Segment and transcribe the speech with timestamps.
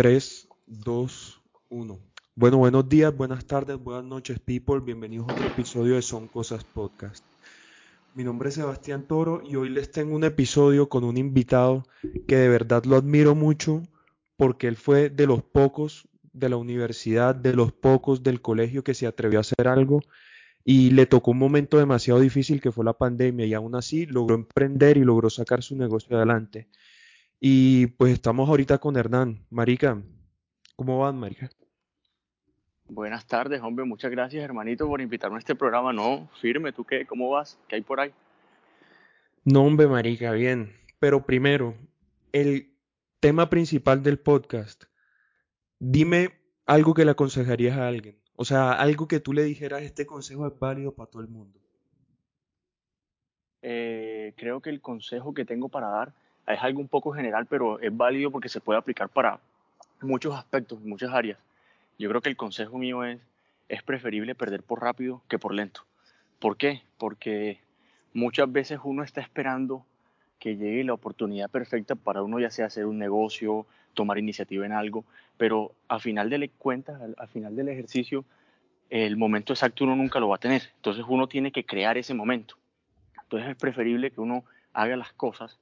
[0.00, 1.98] 3, 2, 1.
[2.34, 4.80] Bueno, buenos días, buenas tardes, buenas noches, people.
[4.80, 7.22] Bienvenidos a otro episodio de Son Cosas Podcast.
[8.14, 11.84] Mi nombre es Sebastián Toro y hoy les tengo un episodio con un invitado
[12.26, 13.82] que de verdad lo admiro mucho
[14.38, 18.94] porque él fue de los pocos de la universidad, de los pocos del colegio que
[18.94, 20.00] se atrevió a hacer algo
[20.64, 24.34] y le tocó un momento demasiado difícil que fue la pandemia y aún así logró
[24.34, 26.70] emprender y logró sacar su negocio adelante.
[27.40, 29.46] Y pues estamos ahorita con Hernán.
[29.48, 30.02] Marica,
[30.76, 31.48] ¿cómo van, Marica?
[32.86, 33.86] Buenas tardes, hombre.
[33.86, 35.90] Muchas gracias, hermanito, por invitarme a este programa.
[35.94, 37.06] No, firme, ¿tú qué?
[37.06, 37.58] ¿Cómo vas?
[37.66, 38.12] ¿Qué hay por ahí?
[39.44, 40.70] No, hombre, Marica, bien.
[40.98, 41.74] Pero primero,
[42.32, 42.74] el
[43.20, 44.84] tema principal del podcast.
[45.78, 48.20] Dime algo que le aconsejarías a alguien.
[48.36, 51.58] O sea, algo que tú le dijeras, este consejo es válido para todo el mundo.
[53.62, 56.14] Eh, creo que el consejo que tengo para dar
[56.46, 59.40] es algo un poco general, pero es válido porque se puede aplicar para
[60.00, 61.38] muchos aspectos, muchas áreas.
[61.98, 63.20] Yo creo que el consejo mío es,
[63.68, 65.82] es preferible perder por rápido que por lento.
[66.38, 66.82] ¿Por qué?
[66.98, 67.60] Porque
[68.14, 69.84] muchas veces uno está esperando
[70.38, 74.72] que llegue la oportunidad perfecta para uno ya sea hacer un negocio, tomar iniciativa en
[74.72, 75.04] algo,
[75.36, 78.24] pero a final de cuentas, al, al final del ejercicio,
[78.88, 80.62] el momento exacto uno nunca lo va a tener.
[80.76, 82.56] Entonces uno tiene que crear ese momento.
[83.22, 85.58] Entonces es preferible que uno haga las cosas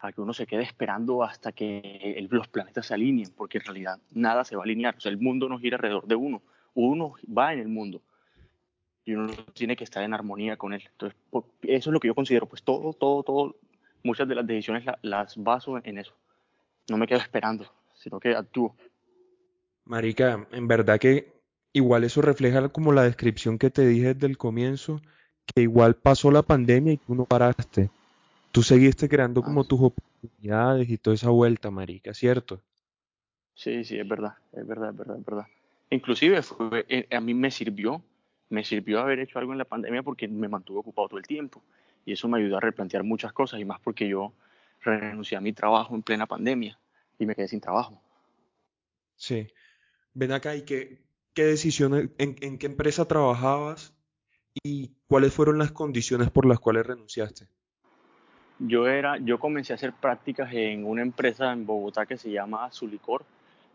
[0.00, 3.64] a que uno se quede esperando hasta que el, los planetas se alineen, porque en
[3.64, 4.96] realidad nada se va a alinear.
[4.96, 6.42] O sea, el mundo no gira alrededor de uno.
[6.74, 8.00] Uno va en el mundo
[9.04, 10.82] y uno tiene que estar en armonía con él.
[10.92, 11.18] Entonces,
[11.62, 12.46] eso es lo que yo considero.
[12.46, 13.56] Pues todo, todo, todo,
[14.02, 16.14] muchas de las decisiones la, las baso en eso.
[16.90, 18.76] No me quedo esperando, sino que actúo.
[19.84, 21.32] Marica, en verdad que
[21.72, 25.00] igual eso refleja como la descripción que te dije desde el comienzo,
[25.46, 27.90] que igual pasó la pandemia y tú no paraste.
[28.52, 32.62] Tú seguiste creando como tus oportunidades y toda esa vuelta, marica, ¿cierto?
[33.54, 35.46] Sí, sí, es verdad, es verdad, es verdad, es verdad.
[35.90, 38.02] Inclusive fue, eh, a mí me sirvió,
[38.50, 41.62] me sirvió haber hecho algo en la pandemia porque me mantuve ocupado todo el tiempo
[42.06, 44.32] y eso me ayudó a replantear muchas cosas y más porque yo
[44.80, 46.78] renuncié a mi trabajo en plena pandemia
[47.18, 48.00] y me quedé sin trabajo.
[49.16, 49.48] Sí.
[50.14, 51.02] Ven acá y qué,
[51.34, 53.92] qué decisiones, en, en qué empresa trabajabas
[54.62, 57.48] y cuáles fueron las condiciones por las cuales renunciaste.
[58.58, 62.64] Yo, era, yo comencé a hacer prácticas en una empresa en Bogotá que se llama
[62.64, 63.24] Azulicor,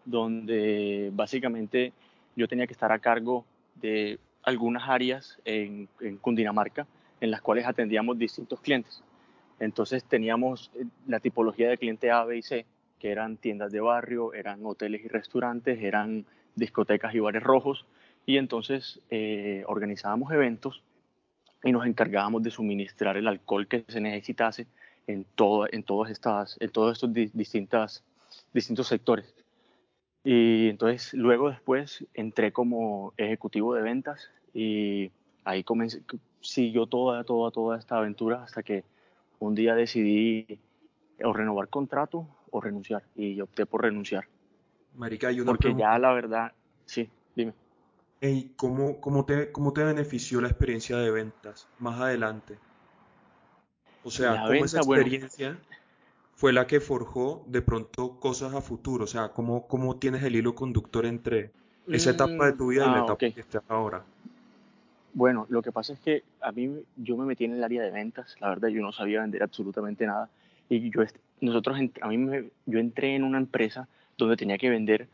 [0.03, 1.93] donde básicamente
[2.35, 3.45] yo tenía que estar a cargo
[3.75, 5.87] de algunas áreas en,
[6.19, 6.85] Cundinamarca
[7.21, 9.01] en las cuales atendíamos distintos clientes.
[9.59, 12.65] Entonces teníamos eh, la tipología de cliente A, B y C,
[12.99, 17.85] que eran tiendas de barrio, eran hoteles y restaurantes, eran discotecas y bares rojos,
[18.25, 20.83] y entonces eh, organizábamos eventos
[21.63, 24.67] y nos encargábamos de suministrar el alcohol que se necesitase
[25.07, 28.03] en, todo, en, todos, estas, en todos estos di distintas,
[28.53, 29.33] distintos sectores.
[30.23, 35.11] Y entonces luego después entré como ejecutivo de ventas y
[35.43, 36.01] ahí comencé,
[36.41, 38.83] siguió toda, toda, toda esta aventura hasta que
[39.39, 40.59] un día decidí
[41.23, 44.27] o renovar contrato o renunciar y opté por renunciar.
[44.95, 45.93] Marica, hay una Porque pregunta.
[45.93, 46.51] ya la verdad,
[46.85, 47.53] sí, dime.
[48.23, 52.57] Ey, ¿cómo, cómo te, ¿Cómo te benefició la experiencia de ventas más adelante?
[54.03, 55.57] O sea, La ¿cómo venta, esa bueno, experiencia
[56.35, 59.05] fue la que forjó de pronto cosas a futuro?
[59.05, 61.51] O sea, ¿cómo, cómo tienes el hilo conductor entre
[61.91, 64.05] esa etapa de mm, tu vida y la ah, etapa que estás ahora?
[65.13, 67.91] Bueno, lo que pasa es que a mí yo me metí en el área de
[67.91, 70.29] ventas, la verdad yo no sabía vender absolutamente nada
[70.69, 71.03] y yo
[71.41, 75.07] nosotros a mí me- yo entré en una empresa donde tenía que vender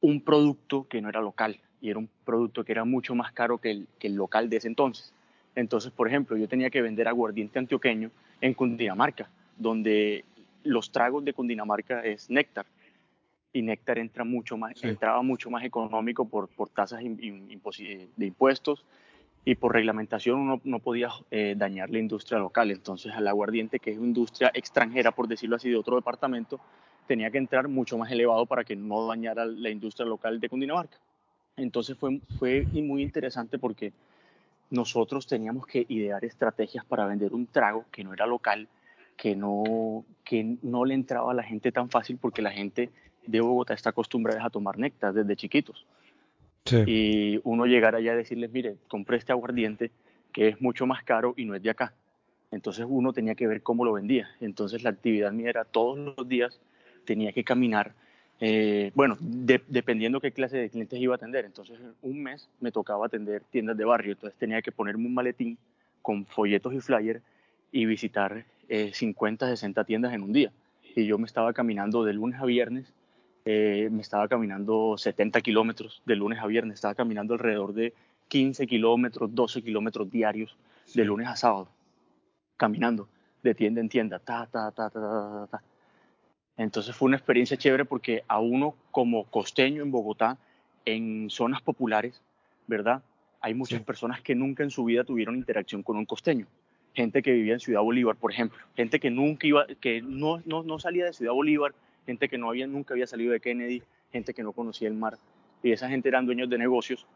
[0.00, 3.58] un producto que no era local y era un producto que era mucho más caro
[3.58, 5.12] que el, que el local de ese entonces.
[5.54, 8.10] Entonces, por ejemplo, yo tenía que vender aguardiente antioqueño
[8.40, 10.24] en Cundinamarca, donde
[10.62, 12.66] los tragos de Cundinamarca es néctar
[13.52, 14.86] y néctar entra mucho más, Sí.
[14.86, 18.84] entraba mucho más económico por, por tasas in- in- imposi- de impuestos
[19.44, 22.70] y por reglamentación uno no podía eh, dañar la industria local.
[22.70, 26.60] Entonces al aguardiente, que es una industria extranjera, por decirlo así, de otro departamento,
[27.08, 30.98] tenía que entrar mucho más elevado para que no dañara la industria local de Cundinamarca.
[31.62, 33.92] Entonces fue, fue muy interesante porque
[34.70, 38.68] nosotros teníamos que idear estrategias para vender un trago que no era local,
[39.16, 42.90] que no, que no le entraba a la gente tan fácil porque la gente
[43.26, 45.86] de Bogotá está acostumbrada a tomar néctar desde chiquitos
[46.64, 46.76] Sí.
[46.86, 49.90] y uno llegar allá a decirles, mire, compré este aguardiente
[50.30, 51.94] que es mucho más caro y no es de acá.
[52.50, 54.28] Entonces uno tenía que ver cómo lo vendía.
[54.40, 56.60] Entonces la actividad mía era todos los días
[57.06, 57.94] tenía que caminar,
[58.40, 61.44] eh, bueno, de- dependiendo qué clase de clientes iba a atender.
[61.44, 65.58] Entonces un mes me tocaba atender tiendas de barrio, entonces tenía que ponerme un maletín
[66.02, 67.22] con folletos y flyers
[67.70, 70.50] y visitar eh, 50, 60 tiendas en un día.
[70.96, 72.92] Y yo me estaba caminando de lunes a viernes
[73.46, 77.94] eh, me estaba caminando 70 kilómetros de lunes a viernes, estaba caminando alrededor de
[78.28, 80.56] 15 kilómetros, 12 kilómetros diarios
[80.94, 81.68] de lunes a sábado,
[82.58, 83.08] caminando
[83.42, 85.62] de tienda en tienda, ta, ta, ta, ta, ta, ta.
[86.60, 90.36] Entonces fue una experiencia chévere porque a uno como costeño en Bogotá,
[90.84, 92.20] en zonas populares,
[92.66, 93.02] ¿verdad?
[93.40, 93.84] Hay muchas Sí.
[93.84, 96.46] personas que nunca en su vida tuvieron interacción con un costeño.
[96.92, 98.58] Gente que vivía en Ciudad Bolívar, por ejemplo.
[98.76, 101.72] Gente que nunca iba, que no, no, no salía de Ciudad Bolívar,
[102.04, 105.16] gente que no había, nunca había salido de Kennedy, gente que no conocía el mar.
[105.62, 107.06] Y esa gente eran dueños de negocios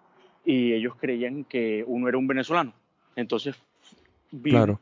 [0.42, 2.72] y ellos creían que uno era un venezolano.
[3.14, 3.56] Entonces,
[4.30, 4.80] vi- Claro,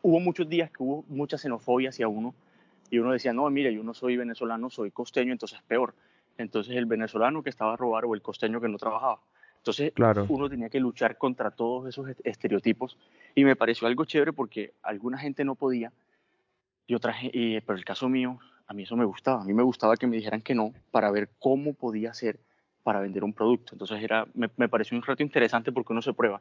[0.00, 2.34] hubo muchos días que hubo mucha xenofobia hacia uno
[2.90, 5.94] y uno decía, no, mire, yo no soy venezolano, soy costeño, entonces peor.
[6.38, 9.20] Entonces el venezolano que estaba a robar o el costeño que no trabajaba.
[9.58, 10.26] Entonces claro.
[10.28, 12.96] uno tenía que luchar contra todos esos est- estereotipos
[13.34, 15.92] y me pareció algo chévere porque alguna gente no podía
[16.86, 18.38] y otra y, pero el caso mío,
[18.68, 19.42] a mí eso me gustaba.
[19.42, 22.38] A mí me gustaba que me dijeran que no para ver cómo podía hacer
[22.84, 23.72] para vender un producto.
[23.74, 26.40] Entonces era, me, me pareció un reto interesante porque uno se prueba.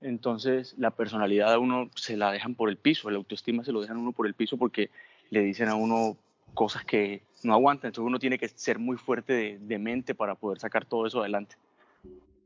[0.00, 3.80] Entonces la personalidad a uno se la dejan por el piso, la autoestima se lo
[3.80, 4.90] dejan a uno por el piso porque
[5.30, 6.16] le dicen a uno
[6.54, 7.88] cosas que no aguantan.
[7.88, 11.20] Entonces uno tiene que ser muy fuerte de, de mente para poder sacar todo eso
[11.20, 11.56] adelante.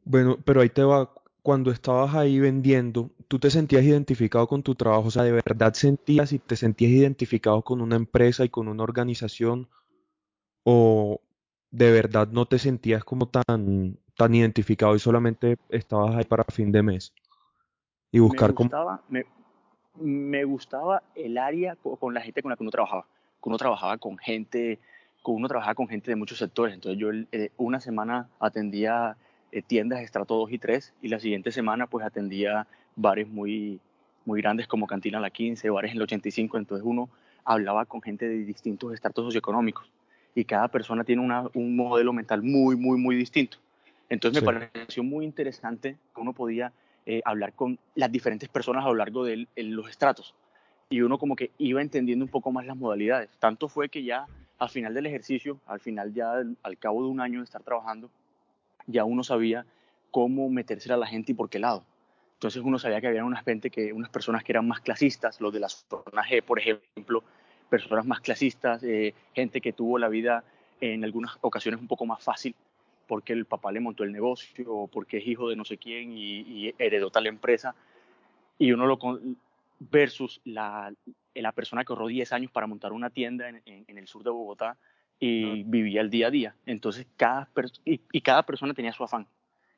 [0.05, 1.11] Bueno, pero ahí te va.
[1.43, 5.09] Cuando estabas ahí vendiendo, ¿tú te sentías identificado con tu trabajo?
[5.09, 8.83] O sea, ¿de verdad sentías y te sentías identificado con una empresa y con una
[8.83, 9.69] organización?
[10.65, 11.23] ¿O
[11.71, 16.73] de verdad no te sentías como tan, tan identificado y solamente estabas ahí para fin
[16.73, 17.15] de mes?
[18.13, 18.71] Y Me buscar como...
[19.09, 19.25] me,
[20.01, 23.07] me gustaba el área co- con la gente con la que uno trabajaba.
[23.43, 24.79] Que uno trabajaba con gente,
[25.25, 26.75] que uno trabajaba con gente de muchos sectores.
[26.75, 29.17] Entonces yo eh, una semana atendía
[29.53, 32.67] eh, tiendas estrato 2 y 3 y la siguiente semana pues atendía
[32.97, 33.81] bares muy,
[34.25, 36.59] muy grandes como Cantina La 15, bares en el 85.
[36.59, 37.09] Entonces uno
[37.45, 39.91] hablaba con gente de distintos estratos socioeconómicos
[40.35, 43.59] y cada persona tiene una, un modelo mental muy, muy, muy distinto.
[44.09, 46.73] Entonces me Sí, pareció muy interesante que uno podía
[47.07, 50.35] eh, hablar con las diferentes personas a lo largo de los estratos.
[50.91, 53.31] Y uno como que iba entendiendo un poco más las modalidades.
[53.39, 54.27] Tanto fue que ya
[54.59, 57.63] al final del ejercicio, al final ya al, al cabo de un año de estar
[57.63, 58.11] trabajando,
[58.87, 59.65] ya uno sabía
[60.11, 61.85] cómo meterse a la gente y por qué lado.
[62.35, 65.53] Entonces uno sabía que había unas, gente que, unas personas que eran más clasistas, los
[65.53, 67.23] de la zona G, por ejemplo,
[67.69, 70.43] personas más clasistas, eh, gente que tuvo la vida
[70.81, 72.55] en algunas ocasiones un poco más fácil
[73.11, 76.13] porque el papá le montó el negocio o porque es hijo de no sé quién
[76.13, 77.75] y, y heredó tal empresa.
[78.57, 79.37] Y uno lo con,
[79.81, 80.95] versus la,
[81.35, 84.23] la persona que ahorró 10 años para montar una tienda en, en, en el sur
[84.23, 84.77] de Bogotá
[85.19, 86.55] y vivía el día a día.
[86.67, 87.49] Entonces, cada
[87.85, 89.27] y, y, cada persona tenía su afán.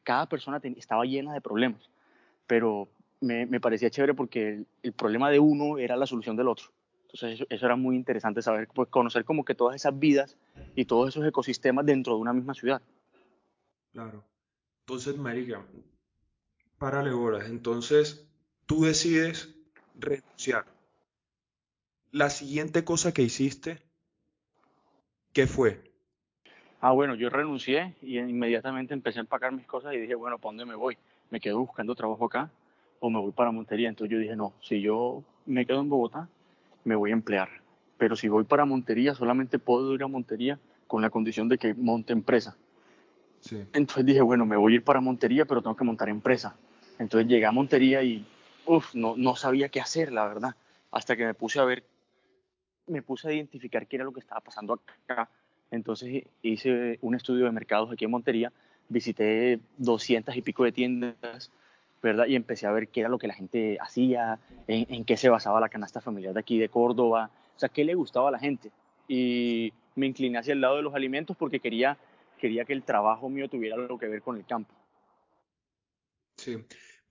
[0.03, 1.89] Cada persona estaba llena de problemas.
[2.47, 2.91] Pero
[3.23, 6.67] me, me parecía chévere porque el, el, problema de uno era la solución del otro.
[7.05, 10.37] Entonces, eso, eso era muy interesante saber, pues, conocer como que todas esas vidas
[10.77, 12.83] y todos esos ecosistemas dentro de una misma ciudad.
[13.93, 14.25] Claro.
[14.87, 15.65] Entonces, marica,
[16.79, 17.49] párale horas.
[17.49, 18.29] Entonces,
[18.67, 19.55] tú decides
[19.99, 20.67] renunciar.
[22.11, 23.83] La siguiente cosa que hiciste,
[25.33, 25.93] ¿qué fue?
[26.81, 30.51] Ah, bueno, yo renuncié y inmediatamente empecé a empacar mis cosas y dije, bueno, ¿para
[30.51, 30.99] dónde me voy?
[31.31, 32.51] ¿Me quedo buscando trabajo acá
[32.99, 33.89] o me voy para Montería?
[33.89, 36.29] Entonces yo dije, no, si yo me quedo en Bogotá,
[36.85, 37.49] me voy a emplear.
[37.99, 40.59] Pero si voy para Montería, solamente puedo ir a Montería
[40.89, 42.57] con la condición de que monte empresa.
[43.51, 46.57] Entonces dije, bueno, me voy a ir para Montería, pero tengo que montar empresa.
[46.99, 48.25] Entonces llegué a Montería y,
[48.67, 50.55] uff, no, no sabía qué hacer, la verdad.
[50.91, 51.85] Hasta que me puse a ver,
[52.87, 55.29] me puse a identificar qué era lo que estaba pasando acá.
[55.71, 58.53] Entonces hice un estudio de mercados aquí en Montería,
[58.89, 61.51] visité 200 y pico de tiendas,
[62.03, 62.27] ¿verdad?
[62.27, 65.31] Y empecé a ver qué era lo que la gente hacía, en, en qué se
[65.31, 68.39] basaba la canasta familiar de aquí de Córdoba, o sea, qué le gustaba a la
[68.39, 68.71] gente.
[69.09, 71.97] Y me incliné hacia el lado de los alimentos porque quería
[72.43, 74.75] quería que el trabajo mío tuviera algo que ver con el campo.
[76.37, 76.59] Sí,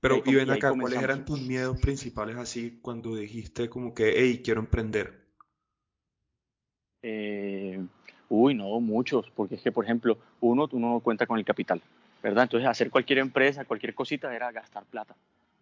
[0.02, 4.14] pero y, y ven acá, ¿cuáles eran tus miedos principales así cuando dijiste como que,
[4.18, 5.22] hey, quiero emprender?
[7.02, 7.82] Eh,
[8.28, 11.82] uy, no, muchos, porque es que, por ejemplo, uno, uno no cuenta con el capital,
[12.22, 12.44] ¿verdad?
[12.44, 15.16] Entonces, hacer cualquier empresa, cualquier cosita era gastar plata,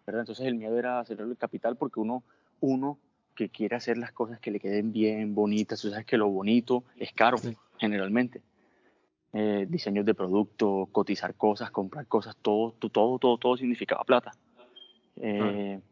[0.04, 0.22] ¿verdad?
[0.22, 2.24] Entonces, el miedo era hacer el capital porque uno,
[2.58, 2.98] uno
[3.36, 6.82] que quiere hacer las cosas que le queden bien, bonitas, tú sabes que lo bonito
[6.96, 7.56] es caro, sí.
[7.78, 8.42] generalmente
[9.32, 14.32] eh, diseños de producto, cotizar cosas, comprar cosas, todo, todo, todo, todo significaba plata.
[15.16, 15.84] Eh, ah.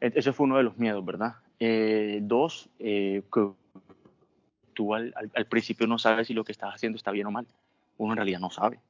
[0.00, 1.34] Ese fue uno de los miedos, ¿verdad?
[1.60, 3.22] Eh, dos, que
[4.72, 7.30] tú al, al, al, principio no sabes si lo que estás haciendo está bien o
[7.30, 7.46] mal.
[7.98, 8.80] Uno en realidad no sabe.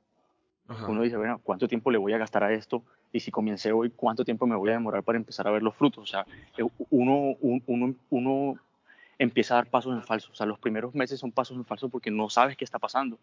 [0.69, 0.87] Ajá.
[0.87, 2.85] Uno dice, bueno, ¿cuánto tiempo le voy a gastar a esto?
[3.12, 5.75] Y si comencé hoy, ¿cuánto tiempo me voy a demorar para empezar a ver los
[5.75, 6.04] frutos?
[6.04, 6.25] O sea,
[6.90, 8.54] uno, uno, uno
[9.19, 10.30] empieza a dar pasos en falso.
[10.33, 13.19] O sea, los primeros meses son pasos en falso porque no sabes qué está pasando.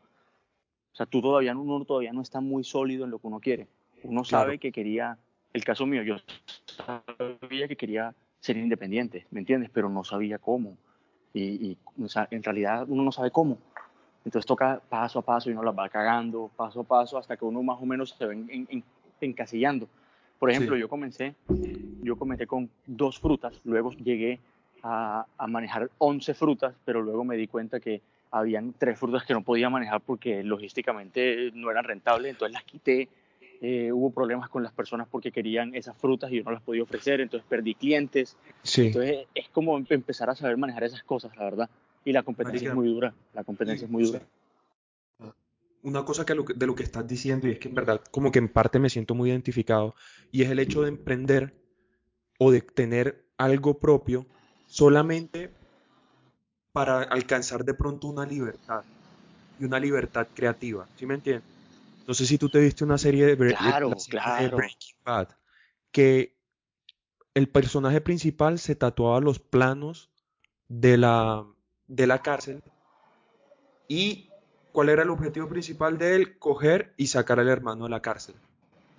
[0.98, 3.68] O sea, tú todavía, uno todavía no está muy sólido en lo que uno quiere.
[4.01, 5.16] Uno sabe que quería,
[5.54, 6.16] el caso mío, yo
[6.75, 9.70] sabía que quería ser independiente, ¿me entiendes?
[9.72, 10.75] Pero no sabía cómo.
[11.36, 13.60] Y, y o sea, en realidad uno no sabe cómo.
[14.25, 17.46] Entonces toca paso a paso y uno las va cagando, paso a paso, hasta que
[17.46, 18.34] uno más o menos se va
[19.22, 19.88] encasillando.
[20.39, 21.36] Por ejemplo, yo comencé,
[22.01, 24.39] yo comencé con dos frutas, luego llegué
[24.82, 29.34] a, a, manejar 11 frutas, pero luego me di cuenta que habían tres frutas que
[29.34, 33.10] no podía manejar porque logísticamente no eran rentables, entonces las quité.
[33.60, 36.84] Eh, hubo problemas con las personas porque querían esas frutas y yo no las podía
[36.84, 38.38] ofrecer, entonces perdí clientes.
[38.62, 38.88] Sí.
[38.88, 41.69] Entonces es como empezar a saber manejar esas cosas, la verdad.
[42.05, 44.22] Y la competencia es muy dura, la competencia es muy dura.
[45.81, 48.39] Una cosa que de lo que estás diciendo, y es que en verdad como que
[48.39, 49.96] en parte me siento muy identificado,
[50.31, 51.53] y es el hecho de emprender
[52.39, 54.25] o de tener algo propio
[54.67, 55.51] solamente
[56.77, 58.84] para alcanzar de pronto una libertad,
[59.60, 61.50] y una libertad creativa, ¿sí me entiendes?
[62.07, 64.43] No sé si tú te viste una serie de, claro, claro.
[64.43, 65.29] de Breaking Bad,
[65.91, 66.38] que
[67.34, 70.12] el personaje principal se tatuaba los planos
[70.67, 71.48] de la,
[71.88, 72.62] de la cárcel.
[73.88, 74.29] ¿Y
[74.72, 76.38] cuál era el objetivo principal de él?
[76.38, 78.36] Coger y sacar al hermano de la cárcel.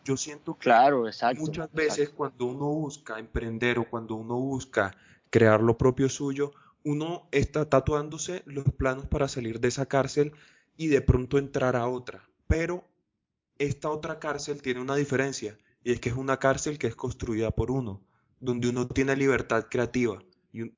[0.05, 4.97] Yo siento que claro, exacto, muchas veces cuando uno busca emprender o cuando uno busca
[5.31, 6.51] crear lo propio suyo,
[6.85, 10.33] uno está tatuándose los planos para salir de esa cárcel
[10.77, 12.29] y de pronto entrar a otra.
[12.47, 12.85] Pero
[13.59, 17.51] esta otra cárcel tiene una diferencia y es que es una cárcel que es construida
[17.51, 18.01] por uno,
[18.41, 20.23] donde uno tiene libertad creativa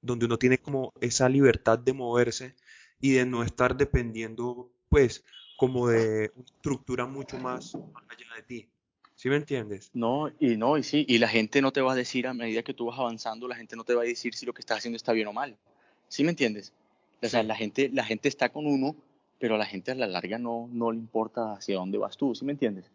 [0.00, 2.54] donde uno tiene como esa libertad de moverse
[3.00, 5.24] y de no estar dependiendo, pues,
[5.56, 8.68] como de una estructura mucho más allá de ti.
[9.14, 9.90] ¿Sí me entiendes?
[9.92, 12.62] No, y no, y sí, y la gente no te va a decir a medida
[12.62, 14.78] que tú vas avanzando, la gente no te va a decir si lo que estás
[14.78, 15.58] haciendo está bien o mal.
[16.10, 16.72] ¿Sí me entiendes?
[17.22, 18.96] O sea, la gente, la gente está con uno,
[19.38, 22.34] pero a la gente a la larga no, no le importa hacia dónde vas tú,
[22.34, 22.90] ¿sí me entiendes?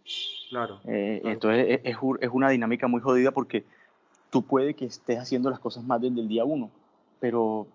[0.49, 0.81] Claro.
[0.85, 3.63] Eh, entonces es, es, una dinámica muy jodida porque
[4.29, 6.69] tú puede que estés haciendo las cosas más desde el día uno,
[7.21, 7.67] pero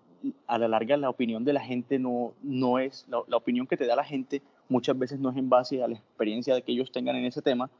[0.47, 3.87] a la larga la opinión de la gente no, no es, la, opinión que te
[3.87, 7.17] da la gente muchas veces no es en base a la experiencia que ellos tengan
[7.17, 7.71] en ese tema,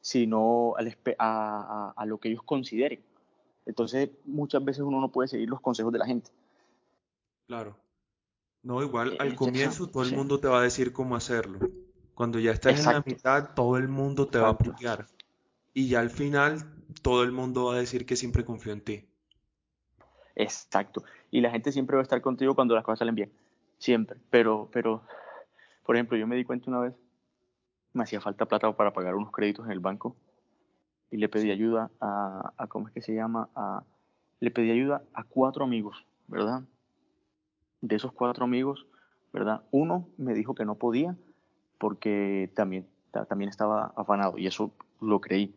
[0.00, 0.74] sino
[1.18, 3.00] a, a, lo que ellos consideren.
[3.66, 6.30] Entonces, muchas veces uno no puede seguir los consejos de la gente.
[7.50, 7.76] Claro.
[8.62, 11.58] No, igual al comienzo todo el mundo te va a decir cómo hacerlo.
[12.14, 15.06] Cuando ya estás en la mitad, todo el mundo te va a apoyar.
[15.74, 16.60] Y ya al final
[17.02, 19.04] todo el mundo va a decir que siempre confío en ti.
[20.36, 21.02] Exacto.
[21.32, 23.32] Y la gente siempre va a estar contigo cuando las cosas salen bien.
[23.78, 24.20] Siempre.
[24.30, 25.02] Pero, pero,
[25.84, 26.94] por ejemplo, yo me di cuenta una vez,
[27.94, 30.14] me hacía falta plata para pagar unos créditos en el banco
[31.10, 33.48] y le pedí ayuda a, a ¿cómo es que se llama?
[33.56, 33.82] A,
[34.38, 36.62] le pedí ayuda a cuatro amigos, ¿verdad?
[37.80, 38.86] De esos cuatro amigos,
[39.32, 39.62] ¿verdad?
[39.70, 41.16] Uno me dijo que no podía
[41.78, 42.86] porque también,
[43.28, 45.54] también estaba afanado y eso lo creí.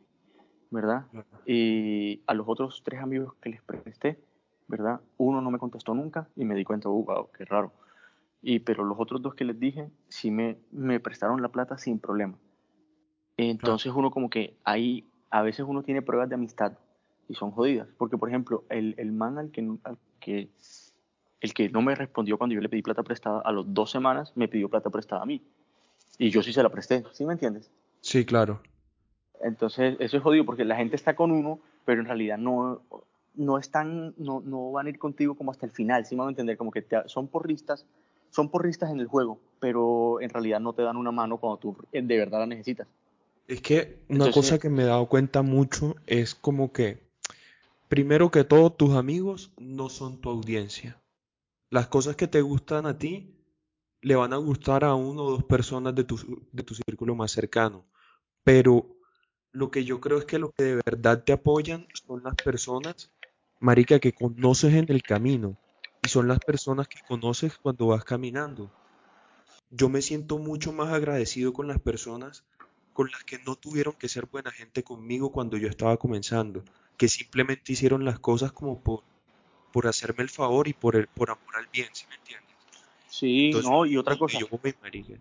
[0.74, 1.06] ¿verdad?
[1.46, 4.20] Y a los otros tres amigos que les presté,
[4.68, 5.02] ¿verdad?
[5.18, 7.72] Uno no me contestó nunca y me di cuenta, uh, wow, qué raro.
[8.42, 12.00] Y, pero los otros dos que les dije, sí me, me prestaron la plata sin
[12.00, 12.40] problema.
[13.38, 16.74] Entonces uno como que ahí, a veces uno tiene pruebas de amistad
[17.30, 17.88] y son jodidas.
[18.00, 20.50] Porque, por ejemplo, el, el man al que, al que,
[21.44, 24.32] el que no me respondió cuando yo le pedí plata prestada, a las dos semanas
[24.36, 25.42] me pidió plata prestada a mí.
[26.18, 27.70] Y yo sí se la presté, ¿sí me entiendes?
[28.00, 28.62] Sí, claro.
[29.42, 32.82] Entonces, eso es jodido porque la gente está con uno, pero en realidad no,
[33.36, 36.30] no están, no, no van a ir contigo como hasta el final, ¿sí me van
[36.30, 36.56] a entender?
[36.56, 37.86] Como que son porristas,
[38.30, 41.76] son porristas en el juego, pero en realidad no te dan una mano cuando tú
[41.92, 42.88] de verdad la necesitas.
[43.50, 47.04] Es que una cosa que me he dado cuenta mucho es como que,
[47.90, 51.03] primero que todo, tus amigos no son tu audiencia.
[51.74, 53.34] Las cosas que te gustan a ti
[54.04, 57.32] le van a gustar a uno o dos personas de tu, de tu círculo más
[57.32, 57.84] cercano,
[58.44, 58.86] pero
[59.52, 63.10] lo que yo creo es que lo que de verdad te apoyan son las personas,
[63.60, 65.58] marica, que conoces en el camino.
[66.04, 68.70] Y son las personas que conoces cuando vas caminando.
[69.72, 72.44] Yo me siento mucho más agradecido con las personas
[72.94, 76.64] con las que no tuvieron que ser buena gente conmigo cuando yo estaba comenzando,
[76.98, 79.04] que simplemente hicieron las cosas como por,
[79.74, 82.50] por hacerme el favor y por, el, por amor al bien, ¿sí me entiendes?
[83.10, 84.40] Sí, no, y otra cosa.
[84.40, 84.48] Yo,
[84.82, 85.16] marica,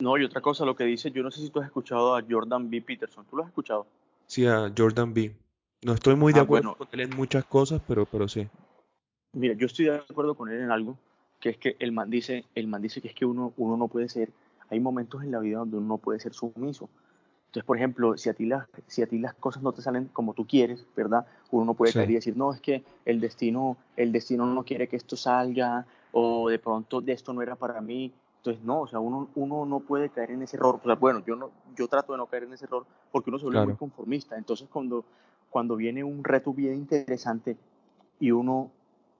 [0.00, 2.22] no, y otra cosa, lo que dice, yo no sé si tú has escuchado a
[2.28, 2.80] Jordan B.
[2.80, 3.24] Peterson.
[3.28, 3.86] ¿Tú lo has escuchado?
[4.26, 5.34] Sí, a Jordan B.
[5.82, 8.48] No estoy muy de ah, acuerdo con él en muchas cosas, pero, pero sí.
[9.32, 10.98] Mira, yo estoy de acuerdo con él en algo,
[11.38, 13.88] que es que el man dice, el man dice que es que uno, uno no
[13.88, 14.30] puede ser,
[14.68, 16.88] hay momentos en la vida donde uno no puede ser sumiso.
[17.50, 20.08] Entonces, por ejemplo, si a, ti las, si a ti las cosas no te salen
[20.12, 21.26] como tú quieres, ¿verdad?
[21.50, 24.86] Uno no puede caer y decir, no, es que el destino, el destino no quiere
[24.86, 28.12] que esto salga, o de pronto de esto no era para mí.
[28.36, 30.78] Entonces, no, o sea, uno, uno no puede caer en ese error.
[30.80, 33.40] O sea, bueno, yo, no, yo trato de no caer en ese error porque uno
[33.40, 34.38] se vuelve muy conformista.
[34.38, 35.04] Entonces, cuando,
[35.50, 37.56] cuando viene un reto bien interesante
[38.20, 38.70] y uno,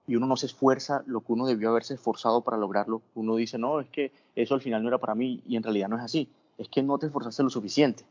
[0.07, 3.57] y uno no se esfuerza lo que uno debió haberse esforzado para lograrlo, uno dice,
[3.57, 6.03] no, es que eso al final no era para mí y en realidad no es
[6.03, 6.29] así.
[6.57, 8.05] Es que no te esforzaste lo suficiente.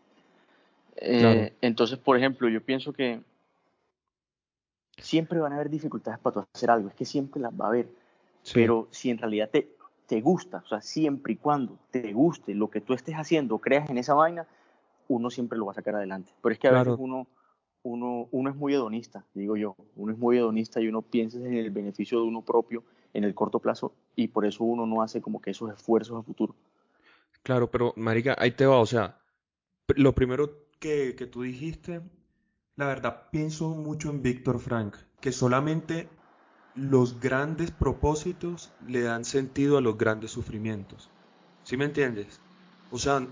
[0.97, 3.21] Eh, entonces, por ejemplo, yo pienso que
[4.99, 7.89] siempre van a haber dificultades para hacer algo, es que siempre las va a haber.
[8.55, 9.71] Pero si en realidad te,
[10.07, 13.89] te gusta, o sea, siempre y cuando te guste lo que tú estés haciendo, creas
[13.91, 14.47] en esa vaina,
[15.09, 16.33] uno siempre lo va a sacar adelante.
[16.43, 17.27] Pero es que a veces uno,
[17.83, 21.55] uno, uno es muy hedonista, digo yo, uno es muy hedonista y uno piensa en
[21.55, 22.83] el beneficio de uno propio
[23.13, 26.23] en el corto plazo y por eso uno no hace como que esos esfuerzos a
[26.23, 26.55] futuro.
[27.43, 29.19] Claro, pero Marica, ahí te va, o sea,
[29.97, 32.01] lo primero que, que tú dijiste,
[32.77, 36.09] la verdad pienso mucho en Víctor Frank, que solamente
[36.75, 41.11] los grandes propósitos le dan sentido a los grandes sufrimientos.
[41.63, 42.41] ¿Sí me entiendes?
[42.91, 43.27] O sea,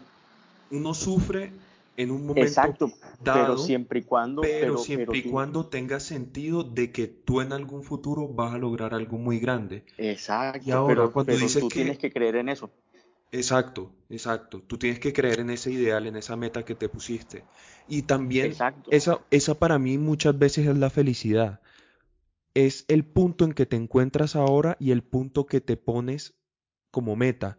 [0.71, 1.52] uno sufre
[1.97, 2.93] en un momento Exacto,
[3.25, 7.52] dado, pero siempre y cuando, pero, siempre y cuando tenga sentido de que tú en
[7.52, 9.85] algún futuro vas a lograr algo muy grande.
[9.97, 12.71] Exacto, y ahora, pero, cuando dices tú tienes que creer en eso.
[13.30, 14.62] Exacto, exacto.
[14.62, 17.44] Tú tienes que creer en ese ideal, en esa meta que te pusiste.
[17.87, 18.54] Y también
[18.90, 21.61] esa, esa para mí muchas veces es la felicidad.
[22.54, 26.35] Es el punto en que te encuentras ahora y el punto que te pones
[26.90, 27.58] como meta.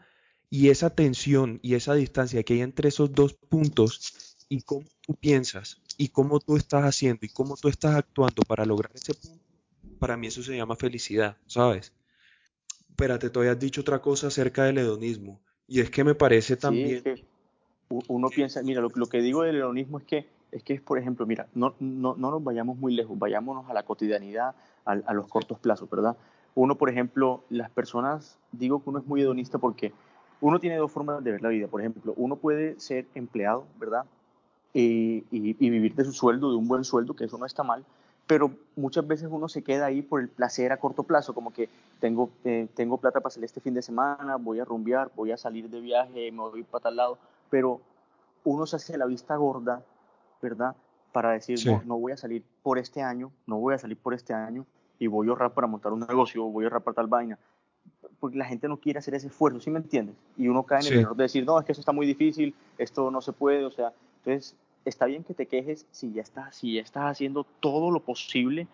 [0.49, 5.15] Y esa tensión y esa distancia que hay entre esos dos puntos y cómo tú
[5.15, 9.43] piensas y cómo tú estás haciendo y cómo tú estás actuando para lograr ese punto,
[9.99, 11.93] para mí eso se llama felicidad, ¿sabes?
[12.89, 15.39] Espérate, tú habías dicho otra cosa acerca del hedonismo.
[15.69, 17.03] Y es que me parece también...
[17.03, 17.23] que
[18.07, 21.47] uno piensa, mira, lo, que digo del hedonismo es que, es que, por ejemplo, mira,
[21.53, 25.59] no, no, no nos vayamos muy lejos, vayámonos a la cotidianidad, a, a los cortos
[25.59, 26.17] plazos, ¿verdad?
[26.55, 29.93] Uno, por ejemplo, las personas, digo que uno es muy hedonista porque
[30.41, 31.67] uno tiene dos formas de ver la vida.
[31.67, 34.05] Por ejemplo, uno puede ser empleado, ¿verdad?
[34.73, 37.63] Y, y, y, vivir de su sueldo, de un buen sueldo, que eso no está
[37.63, 37.83] mal,
[38.29, 41.68] pero muchas veces uno se queda ahí por el placer a corto plazo, como que
[42.00, 45.37] tengo, eh, tengo plata para salir este fin de semana, voy a rumbear, voy a
[45.37, 47.18] salir de viaje, me voy para tal lado,
[47.50, 47.81] pero
[48.44, 49.81] uno se hace la vista gorda,
[50.44, 50.75] ¿verdad?
[51.11, 54.13] Para decir, no, no voy a salir por este año, no voy a salir por
[54.13, 54.63] este año
[55.00, 57.39] y voy a ahorrar para montar un negocio, voy a ahorrar para tal vaina.
[58.20, 60.15] Porque la gente no quiere hacer ese esfuerzo, ¿sí me entiendes?
[60.37, 62.53] Y uno cae en el error de decir, no, es que eso está muy difícil,
[62.77, 66.55] esto no se puede, o sea, entonces está bien que te quejes si ya estás,
[66.55, 68.68] si ya estás haciendo todo lo posible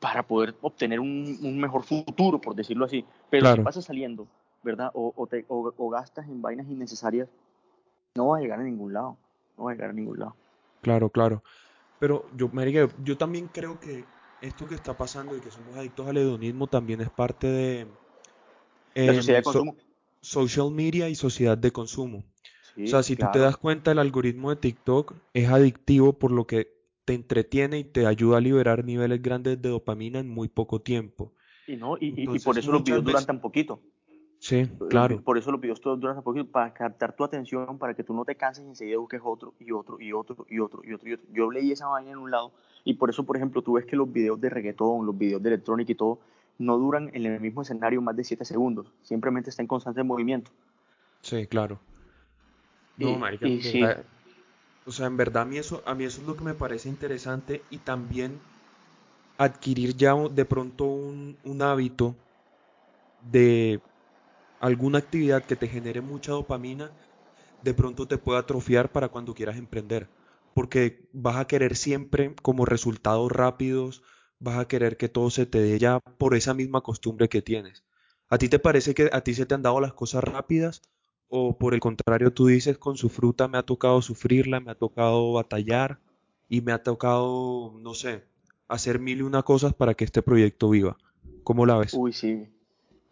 [0.00, 3.04] para poder obtener un, un mejor futuro, por decirlo así.
[3.28, 4.26] Pero si pasas saliendo,
[4.62, 4.90] ¿verdad?
[4.94, 7.28] O, o, te, o, gastas en vainas innecesarias,
[8.14, 9.16] no vas a llegar a ningún lado.
[9.58, 10.34] No vas a llegar a ningún lado.
[10.80, 11.42] Claro, claro.
[11.98, 14.04] Pero yo, Marica, yo también creo que
[14.40, 17.86] esto que está pasando y que somos adictos al hedonismo también es parte de...
[18.94, 19.76] la sociedad de consumo.
[20.22, 22.24] social media y sociedad de consumo
[22.76, 26.46] o sea, si tú te das cuenta, el algoritmo de TikTok es adictivo por lo
[26.46, 26.72] que
[27.04, 31.32] te entretiene y te ayuda a liberar niveles grandes de dopamina en muy poco tiempo.
[31.66, 33.80] Y, no, y, por eso los videos duran tan poquito.
[34.38, 35.20] Sí, claro.
[35.22, 38.14] Por eso los videos todos duran tan poquito, para captar tu atención, para que tú
[38.14, 41.08] no te canses y enseguida busques otro y otro y otro y otro y otro
[41.08, 41.26] y otro.
[41.32, 42.52] Yo leí esa vaina en un lado
[42.84, 45.50] y por eso, por ejemplo, tú ves que los videos de reggaetón, los videos de
[45.50, 46.20] electrónica y todo,
[46.58, 48.86] no duran en el mismo escenario más de 7 segundos.
[49.02, 50.50] Simplemente está en constante movimiento.
[51.22, 51.78] Sí, claro.
[53.00, 53.50] No, marica,
[54.84, 56.88] o sea, en verdad a mí, eso, a mí eso es lo que me parece
[56.88, 58.40] interesante y también
[59.38, 62.16] adquirir ya de pronto un, un hábito
[63.20, 63.82] de
[64.60, 66.92] alguna actividad que te genere mucha dopamina,
[67.62, 70.10] de pronto te puede atrofiar para cuando quieras emprender.
[70.54, 74.02] Porque vas a querer siempre como resultados rápidos,
[74.40, 77.84] vas a querer que todo se te dé ya por esa misma costumbre que tienes.
[78.28, 80.82] ¿A ti te parece que a ti se te han dado las cosas rápidas
[81.30, 84.74] o por el contrario, tú dices, con su fruta me ha tocado sufrirla, me ha
[84.74, 86.00] tocado batallar
[86.48, 88.24] y me ha tocado, no sé,
[88.66, 90.98] hacer mil y una cosas para que este proyecto viva.
[91.44, 91.94] ¿Cómo la ves?
[91.94, 92.48] Uy, sí.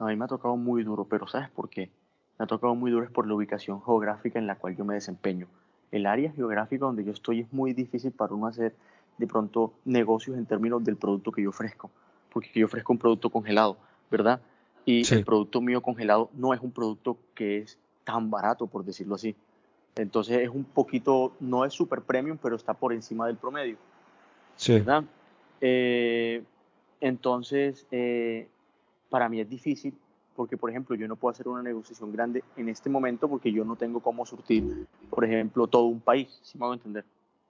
[0.01, 1.91] A mí me ha tocado muy duro, pero ¿sabes por qué?
[2.39, 4.95] Me ha tocado muy duro es por la ubicación geográfica en la cual yo me
[4.95, 5.47] desempeño.
[5.93, 8.75] El área geográfica donde yo estoy es muy difícil para uno hacer
[9.17, 11.91] de pronto negocios en términos del producto que yo ofrezco,
[12.33, 13.77] porque yo ofrezco un producto congelado,
[14.11, 14.41] ¿verdad?
[14.85, 17.79] Y el producto mío congelado no es un producto que es
[18.09, 19.37] tan barato, por decirlo así.
[19.95, 23.77] Entonces es un poquito, no es super premium, pero está por encima del promedio.
[24.57, 24.73] Sí.
[24.73, 25.05] ¿Verdad?
[25.61, 26.43] Eh,
[27.03, 28.49] entonces, eh,
[29.11, 29.93] para mí es difícil
[30.35, 33.65] porque por ejemplo yo no puedo hacer una negociación grande en este momento porque yo
[33.65, 37.05] no tengo cómo surtir, por ejemplo, todo un país, si me hago entender.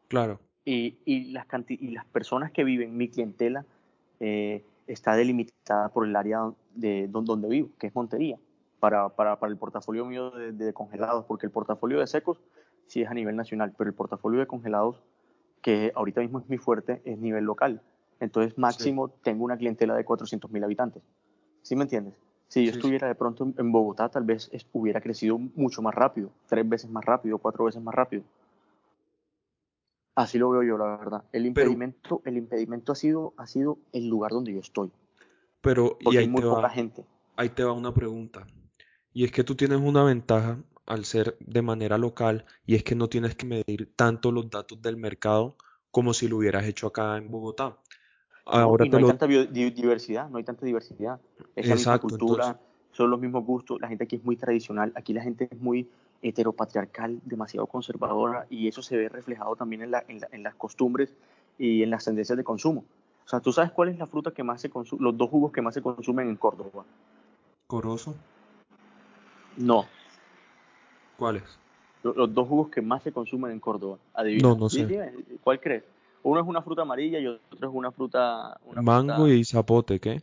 [0.08, 0.40] Claro.
[0.64, 3.64] Y, y, las, y las personas que viven, mi clientela,
[4.18, 8.38] eh, está delimitada por el área de donde vivo, que es Montería,
[8.80, 12.38] para, para, para el portafolio mío de, de, congelados, porque el portafolio de secos
[12.86, 15.02] sí es a nivel nacional, pero el portafolio de congelados,
[15.62, 17.82] que ahorita mismo es muy fuerte, es nivel local.
[18.20, 19.14] Entonces, máximo, sí.
[19.22, 21.02] tengo una clientela de 400 mil habitantes.
[21.62, 22.14] ¿Sí me entiendes?
[22.48, 26.30] Si yo sí, estuviera de pronto en Bogotá, tal vez hubiera crecido mucho más rápido,
[26.46, 28.22] tres veces más rápido, cuatro veces más rápido.
[30.14, 31.24] Así lo veo yo, la verdad.
[31.30, 34.90] El impedimento, pero, el impedimento ha sido, ha sido el lugar donde yo estoy.
[35.60, 37.04] Pero Porque y ahí hay muy te poca gente.
[37.36, 38.46] ahí te va una pregunta.
[39.18, 42.94] Y es que tú tienes una ventaja al ser de manera local y es que
[42.94, 45.56] no tienes que medir tanto los datos del mercado
[45.90, 47.76] como si lo hubieras hecho acá en Bogotá.
[48.44, 49.08] Ahora no, y no hay lo...
[49.08, 51.20] tanta biodiversidad, no hay tanta diversidad.
[51.56, 52.66] Es la misma cultura, entonces...
[52.92, 53.80] son los mismos gustos.
[53.80, 55.90] La gente aquí es muy tradicional, aquí la gente es muy
[56.22, 60.54] heteropatriarcal, demasiado conservadora, y eso se ve reflejado también en, la, en, la, en, las
[60.54, 61.12] costumbres
[61.58, 62.84] y en las tendencias de consumo.
[63.26, 65.50] O sea, ¿tú sabes cuál es la fruta que más se consume, los dos jugos
[65.50, 66.84] que más se consumen en Córdoba?
[67.66, 68.14] ¿Corozo?
[69.58, 69.86] No.
[71.18, 71.42] ¿Cuáles?
[72.02, 73.98] Los, los, dos jugos que más se consumen en Córdoba.
[74.14, 74.48] Adivina.
[74.48, 74.86] No, no sé.
[74.86, 75.84] Dime, ¿Cuál crees?
[76.22, 78.58] Uno es una fruta amarilla y otro es una fruta...
[78.64, 79.30] Una Mango fruta...
[79.32, 80.22] y zapote, ¿qué?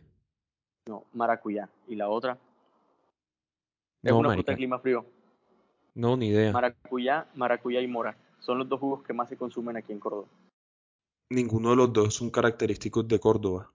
[0.86, 1.68] No, maracuyá.
[1.86, 2.38] ¿Y la otra?
[4.02, 4.36] No, es una marica.
[4.36, 5.04] fruta de clima frío.
[5.94, 6.52] No, ni idea.
[6.52, 8.16] Maracuyá, maracuyá y mora.
[8.40, 10.28] Son los dos jugos que más se consumen aquí en Córdoba.
[11.30, 13.70] Ninguno de los dos son característicos de Córdoba.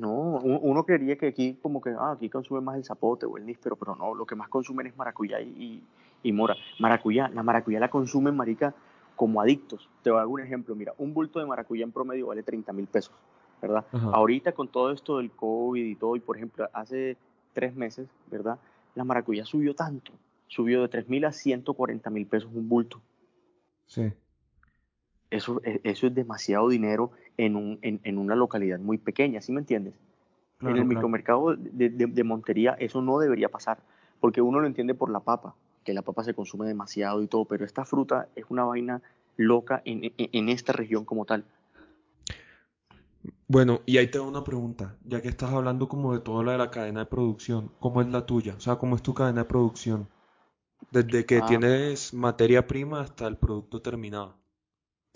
[0.00, 3.46] No, uno creería que aquí como que ah, aquí consume más el zapote o el
[3.46, 5.82] níspero, pero no, lo que más consumen es maracuyá y, y,
[6.24, 6.56] y, mora.
[6.80, 8.74] Maracuyá, la maracuyá la consumen, marica,
[9.14, 9.88] como adictos.
[10.02, 12.72] Te voy a dar un ejemplo, mira, un bulto de maracuyá en promedio vale 30
[12.72, 13.14] mil pesos,
[13.62, 13.84] ¿verdad?
[13.92, 14.10] Ajá.
[14.12, 17.16] Ahorita con todo esto del COVID y todo, y por ejemplo, hace
[17.52, 18.58] tres meses, ¿verdad?
[18.96, 20.10] La maracuyá subió tanto,
[20.48, 23.00] subió de 3 mil a 140 mil pesos un bulto.
[23.86, 24.12] Sí.
[25.30, 29.52] Eso, e, eso es demasiado dinero en, un, en, en, una localidad muy pequeña, ¿sí
[29.52, 29.94] me entiendes?
[30.58, 30.94] Claro, en el claro.
[30.94, 33.78] micromercado de, de, de, Montería eso no debería pasar,
[34.20, 37.44] porque uno lo entiende por la papa, que la papa se consume demasiado y todo,
[37.44, 39.02] pero esta fruta es una vaina
[39.36, 41.44] loca en, en, esta región como tal.
[43.48, 46.52] Bueno, y ahí te doy una pregunta, ya que estás hablando como de toda la
[46.52, 48.54] de la cadena de producción, ¿cómo es la tuya?
[48.56, 50.08] O sea, ¿cómo es tu cadena de producción?
[50.90, 51.46] Desde que Ah.
[51.46, 54.36] tienes materia prima hasta el producto terminado.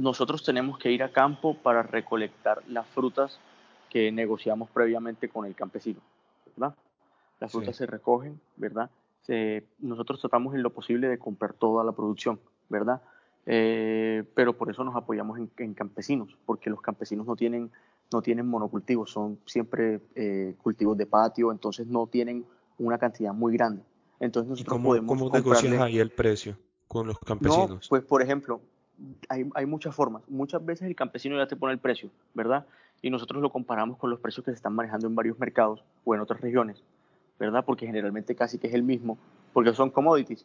[0.00, 3.40] Nosotros tenemos que ir a campo para recolectar las frutas
[3.90, 6.00] que negociamos previamente con el campesino,
[6.46, 6.74] ¿verdad?
[7.40, 7.78] Las frutas Sí.
[7.78, 8.90] se recogen, ¿verdad?
[9.80, 13.02] Nosotros tratamos en lo posible de comprar toda la producción, ¿verdad?
[13.44, 17.70] Eh, pero por eso nos apoyamos en, en campesinos, porque los campesinos no tienen,
[18.12, 22.46] no tienen monocultivos, son siempre eh, cultivos de patio, entonces no tienen
[22.78, 23.82] una cantidad muy grande.
[24.20, 26.56] Entonces ¿Y nosotros cómo, podemos cómo negocias ahí el precio
[26.86, 27.88] con los No, campesinos?
[27.88, 28.60] pues por ejemplo,
[29.28, 30.22] hay, hay muchas formas.
[30.28, 32.66] Muchas veces el campesino ya te pone el precio, ¿verdad?
[33.02, 36.14] Y nosotros lo comparamos con los precios que se están manejando en varios mercados o
[36.14, 36.82] en otras regiones,
[37.38, 37.64] ¿verdad?
[37.64, 39.16] Porque generalmente casi que es el mismo,
[39.52, 40.44] porque son commodities.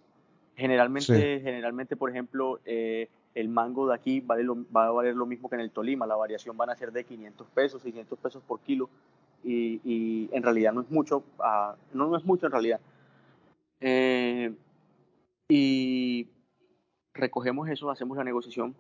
[0.55, 5.25] Generalmente, generalmente por ejemplo, eh, el mango de aquí vale lo- va a valer lo
[5.25, 6.05] mismo que en el Tolima.
[6.05, 8.87] La variación van a ser de 500 pesos, 600 pesos por kilo.
[9.43, 12.79] Y, y en realidad no es mucho, ah, no, no es mucho en realidad.
[13.81, 14.53] Eh,
[15.49, 16.27] y
[17.13, 18.75] recogemos eso, hacemos la negociación,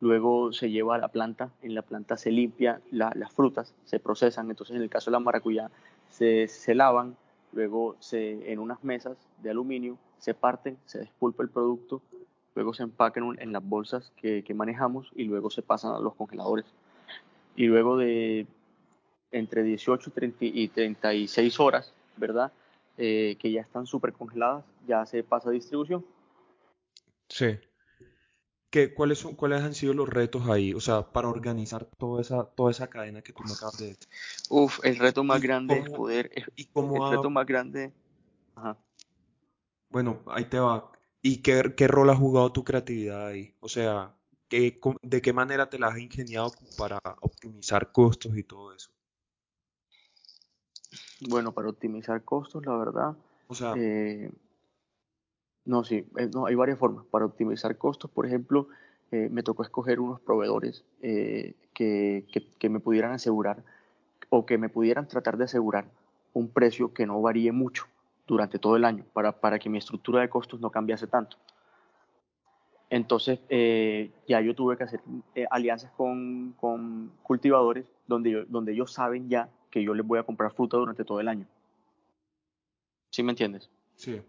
[0.00, 4.00] luego se lleva a la planta, en la planta se limpia la, las frutas, se
[4.00, 5.70] procesan, entonces en el caso de la maracuyá
[6.08, 7.16] se, se lavan,
[7.52, 12.02] luego se, en unas mesas de aluminio se parten, se despulpa el producto,
[12.54, 16.14] luego se empacan en, las bolsas que, que manejamos y luego se pasan a los
[16.14, 16.66] congeladores.
[17.54, 18.46] Y luego de
[19.30, 22.52] entre 18 30 y 36 horas, ¿verdad?
[22.96, 26.04] Eh, que ya están súper congeladas, ya se pasa a distribución.
[27.28, 27.58] Sí.
[28.70, 30.72] ¿Qué, cuáles son, cuáles han sido los retos ahí?
[30.72, 34.08] O sea, para organizar toda esa, toda esa cadena que tú me acabas de decir.
[34.50, 37.46] Uf, el reto más ¿Y grande es poder, es- y cómo el ha, reto más
[37.46, 37.92] grande,
[38.56, 38.76] ajá.
[39.90, 40.90] bueno, ahí te va.
[41.22, 43.54] ¿Y qué, qué rol ha jugado tu creatividad ahí?
[43.60, 44.14] O sea,
[44.48, 48.90] ¿qué, de qué manera te la has ingeniado para optimizar costos y todo eso?
[51.20, 53.14] Bueno, para optimizar costos, la verdad,
[53.48, 54.30] O sea, eh,
[55.68, 57.04] no, sí, eh, no, hay varias formas.
[57.10, 58.68] Para optimizar costos, por ejemplo,
[59.12, 63.62] eh, me tocó escoger unos proveedores eh, que, que, que me pudieran asegurar
[64.30, 65.84] o que me pudieran tratar de asegurar
[66.32, 67.84] un precio que no varíe mucho
[68.26, 71.36] durante todo el año para, para que mi estructura de costos no cambiase tanto.
[72.90, 75.00] Entonces, eh, ya yo tuve que hacer
[75.50, 80.22] alianzas con, con cultivadores donde, yo- donde ellos saben ya que yo les voy a
[80.22, 81.46] comprar fruta durante todo el año.
[83.10, 83.68] ¿Sí me entiendes?
[83.96, 84.22] Sí.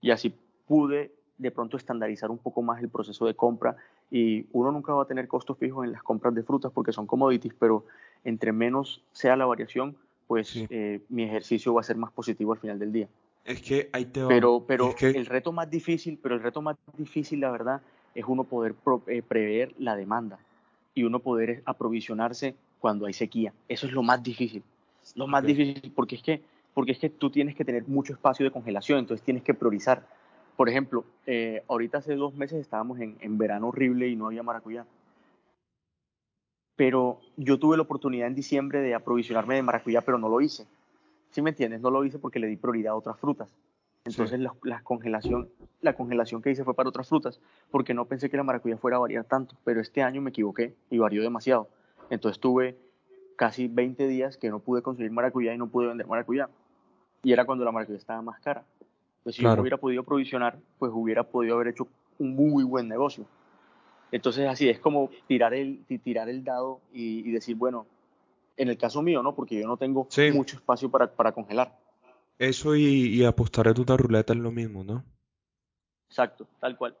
[0.00, 0.32] Y así
[0.66, 3.76] pude de pronto estandarizar un poco más el proceso de compra
[4.10, 7.06] y uno nunca va a tener costos fijos en las compras de frutas porque son
[7.06, 7.84] commodities, pero
[8.24, 9.96] entre menos sea la variación,
[10.26, 10.66] pues Sí.
[10.70, 13.08] eh, mi ejercicio va a ser más positivo al final del día.
[13.44, 14.28] Es que ahí te va.
[14.28, 17.82] Pero, pero Es que- el reto más difícil, pero el reto más difícil, la verdad,
[18.14, 20.38] es uno poder pro- eh, prever la demanda
[20.94, 23.52] y uno poder aprovisionarse cuando hay sequía.
[23.68, 24.62] Eso es lo más difícil.
[25.16, 28.44] Lo más difícil porque es que porque es que tú tienes que tener mucho espacio
[28.44, 30.06] de congelación, entonces tienes que priorizar.
[30.56, 34.42] Por ejemplo, eh, ahorita hace dos meses estábamos en, en verano horrible y no había
[34.42, 34.86] maracuyá.
[36.76, 40.66] Pero yo tuve la oportunidad en diciembre de aprovisionarme de maracuyá, pero no lo hice.
[41.30, 41.80] ¿Sí me entiendes?
[41.80, 43.48] No lo hice porque le di prioridad a otras frutas.
[44.04, 45.48] Entonces la, la congelación,
[45.80, 47.40] la congelación que hice fue para otras frutas,
[47.70, 50.74] porque no pensé que la maracuyá fuera a variar tanto, pero este año me equivoqué
[50.90, 51.68] y varió demasiado.
[52.10, 52.76] Entonces tuve
[53.36, 56.50] casi 20 días que no pude conseguir maracuyá y no pude vender maracuyá.
[57.22, 58.64] Y era cuando la maracuyá estaba más cara.
[59.24, 59.56] Pues si yo Claro.
[59.56, 63.26] me hubiera podido provisionar, pues hubiera podido haber hecho un muy buen negocio.
[64.12, 67.86] Entonces así es como tirar el, ti- tirar el dado y, y decir, bueno,
[68.56, 69.34] en el caso mío, ¿no?
[69.34, 70.30] Porque yo no tengo Sí.
[70.30, 71.76] mucho espacio para, para congelar.
[72.38, 75.04] Eso y, y apostar en una ruleta es lo mismo, ¿no?
[76.08, 76.96] Exacto, tal cual.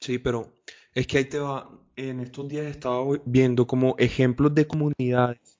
[0.00, 0.52] Sí, pero
[0.94, 1.70] es que ahí te va.
[1.96, 5.58] En estos días estaba vi- viendo como ejemplos de comunidades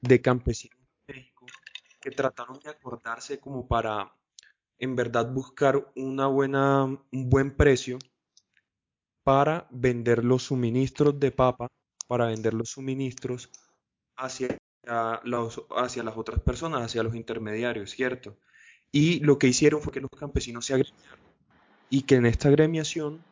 [0.00, 1.46] de campesinos México
[2.00, 4.12] que trataron de acordarse como para
[4.78, 7.98] en verdad buscar una buena, un buen precio
[9.24, 11.68] para vender los suministros de papa,
[12.06, 13.50] para vender los suministros
[14.16, 14.56] hacia,
[15.24, 18.36] los, hacia las otras personas, hacia los intermediarios, ¿cierto?
[18.90, 21.20] Y lo que hicieron fue que los campesinos se agremiaron
[21.90, 23.22] y que en esta agremiación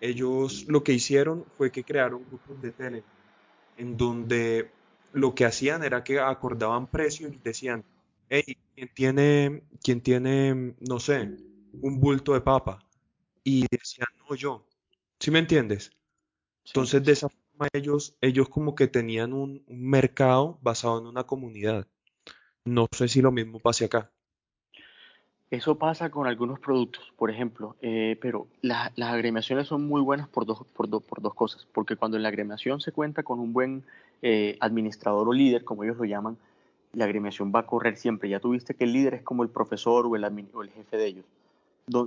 [0.00, 3.20] ellos lo que hicieron fue que crearon grupos de Telegram
[3.76, 4.70] en donde
[5.12, 7.84] lo que hacían era que acordaban precios y decían,
[8.30, 11.32] hey, ¿quién tiene, quién tiene, no sé,
[11.82, 12.80] un bulto de papa?
[13.44, 14.66] Y decían, no, yo.
[15.20, 15.92] ¿Sí me entiendes?
[16.64, 16.72] Sí.
[16.74, 21.24] Entonces, de esa forma ellos, ellos como que tenían un, un mercado basado en una
[21.24, 21.88] comunidad.
[22.64, 24.12] No sé si lo mismo pase acá.
[25.50, 30.28] Eso pasa con algunos productos, por ejemplo, eh, pero la- las agremiaciones son muy buenas
[30.28, 33.40] por dos, por, do- por dos cosas, porque cuando en la agremiación se cuenta con
[33.40, 33.84] un buen
[34.22, 36.36] eh, administrador o líder, como ellos lo llaman,
[36.92, 38.28] la agremiación va a correr siempre.
[38.28, 40.96] Ya tuviste que el líder es como el profesor o el, admin- o el jefe
[40.96, 41.24] de ellos,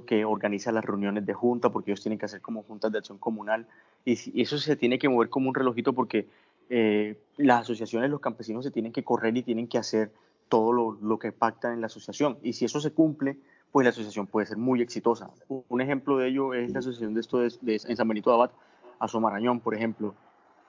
[0.06, 3.17] que organiza las reuniones de junta, porque ellos tienen que hacer como juntas de acción
[3.17, 3.67] comunal,
[4.06, 6.28] y, y eso se tiene que mover como un relojito porque
[6.69, 10.12] eh, las asociaciones, los campesinos se tienen que correr y tienen que hacer
[10.50, 12.38] todo lo, lo que pactan en la asociación.
[12.43, 13.38] Y si eso se cumple,
[13.72, 15.32] pues la asociación puede ser muy exitosa.
[15.48, 18.36] Un ejemplo de ello es la asociación de esto de, de- en San Benito de
[18.36, 18.52] Abad,
[19.00, 20.13] a Marañón, por ejemplo.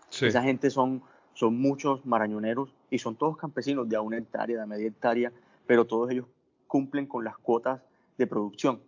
[0.09, 1.03] Sí, Esa gente son,
[1.35, 5.33] son muchos marañoneros y son todos campesinos de a una hectárea, de a media hectárea,
[5.67, 6.27] pero todos ellos
[6.67, 7.81] cumplen con las cuotas
[8.19, 8.81] de producción.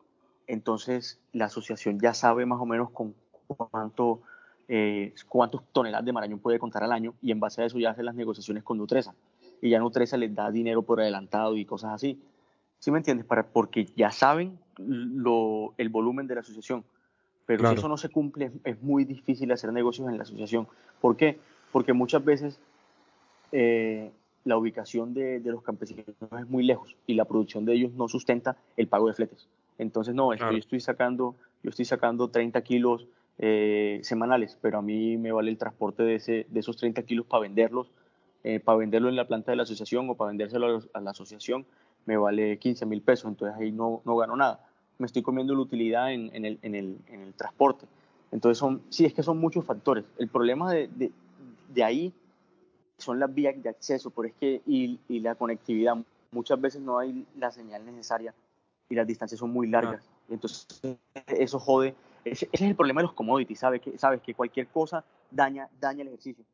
[0.47, 3.15] Entonces, la asociación ya sabe más o menos con
[3.47, 4.21] cuánto,
[4.69, 7.91] eh, cuántos toneladas de marañón puede contar al año y en base a eso ya
[7.91, 9.15] hace las negociaciones con Nutresa.
[9.61, 12.21] Y ya Nutresa les da dinero por adelantado y cosas así.
[12.79, 13.27] ¿Sí me entiendes?
[13.27, 16.85] Para, porque ya saben lo, el volumen de la asociación.
[17.47, 17.77] Pero Claro.
[17.77, 20.69] si eso no se cumple, es muy difícil hacer negocios en la asociación.
[21.01, 21.39] ¿Por qué?
[21.73, 22.59] Porque muchas veces
[23.53, 24.11] eh,
[24.45, 26.05] la ubicación de, de los campesinos
[26.39, 29.49] es muy lejos y la producción de ellos no sustenta el pago de fletes.
[29.79, 30.53] Entonces, no, es que Claro.
[30.55, 33.07] yo estoy sacando, yo estoy sacando 30 kilos
[33.39, 37.27] eh, semanales, pero a mí me vale el transporte de, ese, de esos 30 kilos
[37.27, 37.91] para venderlos,
[38.45, 41.01] eh, para venderlo en la planta de la asociación o para vendérselo a, los- a
[41.01, 41.67] la asociación,
[42.07, 44.65] me vale 15 mil pesos, entonces ahí no, no gano nada.
[44.99, 47.85] Me estoy comiendo la utilidad en, en, el, en, el, en el transporte.
[48.33, 50.05] Entonces, son, sí, es que son muchos factores.
[50.17, 51.11] El problema de, de,
[51.77, 52.15] de ahí
[52.97, 55.95] son las vías de acceso, pero es que y, y la conectividad,
[56.31, 58.35] muchas veces no hay la señal necesaria
[58.89, 60.09] y las distancias son muy largas.
[60.31, 60.67] Entonces,
[61.27, 61.95] eso jode.
[62.25, 63.83] Ese, ese es el problema de los commodities, ¿sabes?
[63.83, 66.45] Que, sabes que cualquier cosa daña, daña el ejercicio.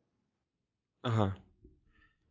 [1.03, 1.37] Ajá.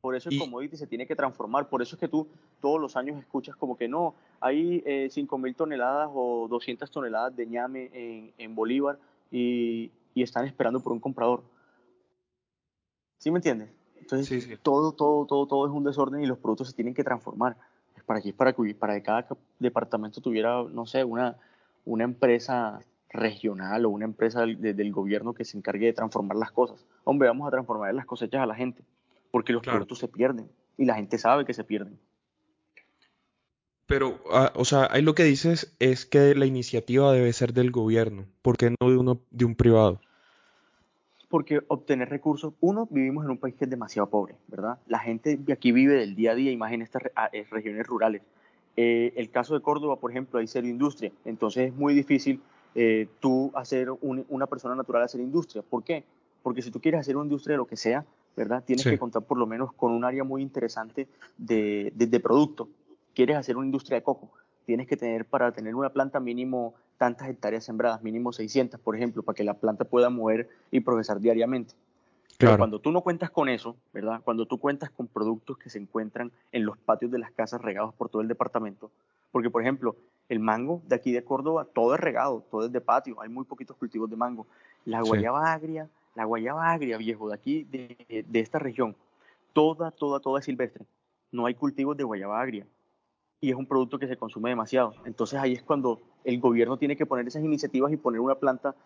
[0.03, 1.69] Por eso el Y- commodity se tiene que transformar.
[1.69, 2.29] Por eso es que tú
[2.61, 7.47] todos los años escuchas como que no, hay eh, 5.000 toneladas o 200 toneladas de
[7.47, 8.99] ñame en, en Bolívar
[9.31, 11.43] y, y están esperando por un comprador.
[13.23, 13.71] ¿Sí me entiendes?
[14.01, 14.57] Entonces, Sí, sí.
[14.61, 17.57] todo, todo, todo, todo es un desorden y los productos se tienen que transformar.
[17.97, 19.29] Es para que, para que, para que cada
[19.61, 21.37] departamento tuviera, no sé, una,
[21.85, 22.81] una empresa
[23.11, 26.85] regional o una empresa del, de- del gobierno que se encargue de transformar las cosas.
[27.05, 28.83] Hombre, vamos a transformar las cosechas a la gente,
[29.31, 29.77] porque los Claro.
[29.79, 31.97] productos se pierden y la gente sabe que se pierden.
[33.87, 37.71] Pero, ah, o sea, ahí lo que dices es que la iniciativa debe ser del
[37.71, 40.01] gobierno, porque no de uno, de un privado.
[41.33, 44.77] Porque obtener recursos, uno, vivimos en un país que es demasiado pobre, ¿verdad?
[44.87, 48.21] La gente de aquí vive del día a día, en estas re- eh, regiones rurales.
[48.77, 52.43] Eh, el caso de Córdoba, por ejemplo, hay cero industria, entonces es muy difícil
[52.75, 55.63] eh, tú hacer una persona natural hacer industria.
[55.63, 56.05] ¿Por qué?
[56.43, 58.05] Porque si tú quieres hacer una industria de lo que sea,
[58.37, 58.63] ¿verdad?
[58.67, 62.69] Tienes que contar por lo menos con un área muy interesante de, de, de, producto.
[63.15, 64.31] Quieres hacer una industria de coco,
[64.67, 69.25] tienes que tener para tener una planta mínimo tantas hectáreas sembradas, mínimo 600, por ejemplo,
[69.25, 71.75] para que la planta pueda mover y progresar diariamente.
[72.39, 74.21] Pero cuando tú no cuentas con eso, ¿verdad?
[74.23, 77.93] Cuando tú cuentas con productos que se encuentran en los patios de las casas regados
[77.93, 78.93] por todo el departamento,
[79.33, 79.97] porque por ejemplo,
[80.29, 83.47] el mango de aquí de Córdoba, todo es regado, todo es de patio, hay muy
[83.47, 84.47] poquitos cultivos de mango.
[84.85, 88.95] La guayaba agria, la guayaba agria, viejo, de aquí, de, de esta región,
[89.53, 90.85] toda, toda, toda es silvestre.
[91.33, 92.65] No hay cultivos de guayaba agria
[93.43, 94.95] y es un producto que se consume demasiado.
[95.05, 98.77] Entonces ahí es cuando el gobierno tiene que poner esas iniciativas y poner una planta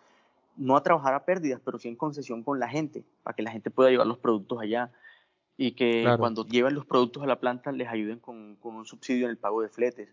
[0.57, 3.51] no a trabajar a pérdidas, pero sí en concesión con la gente, para que la
[3.51, 4.91] gente pueda llevar los productos allá
[5.57, 9.25] y que cuando lleven los productos a la planta les ayuden con, con, un subsidio
[9.25, 10.09] en el pago de fletes,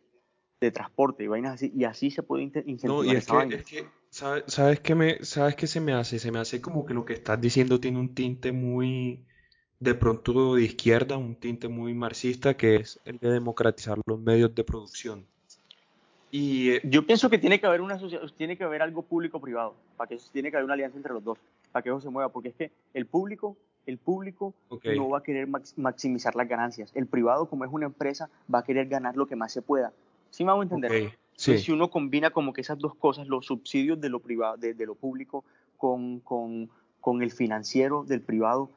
[0.61, 2.97] de transporte y vainas así, y así se puede incentivar.
[2.97, 6.19] No, y es que, es que ¿sabes, sabes, qué me, ¿sabes qué se me hace?
[6.19, 9.25] Se me hace como que lo que estás diciendo tiene un tinte muy,
[9.85, 14.55] de pronto de izquierda, un tinte muy marxista, que es el de democratizar los medios
[14.55, 15.27] de producción.
[16.31, 17.97] Y eh, yo pienso que tiene que haber una
[18.37, 21.39] tiene que haber algo público-privado, para que tiene que haber una alianza entre los dos,
[21.71, 24.55] para que eso se mueva, porque es que el público, el público
[24.97, 28.65] no va a querer maximizar las ganancias, el privado como es una empresa va a
[28.65, 29.93] querer ganar lo que más se pueda.
[30.31, 31.13] ¿Sí me hago entender?
[31.37, 34.95] si uno combina como que esas dos cosas, los subsidios de lo privado, de, lo
[34.95, 35.45] público
[35.77, 36.71] con, con,
[37.01, 38.71] con el financiero del privado,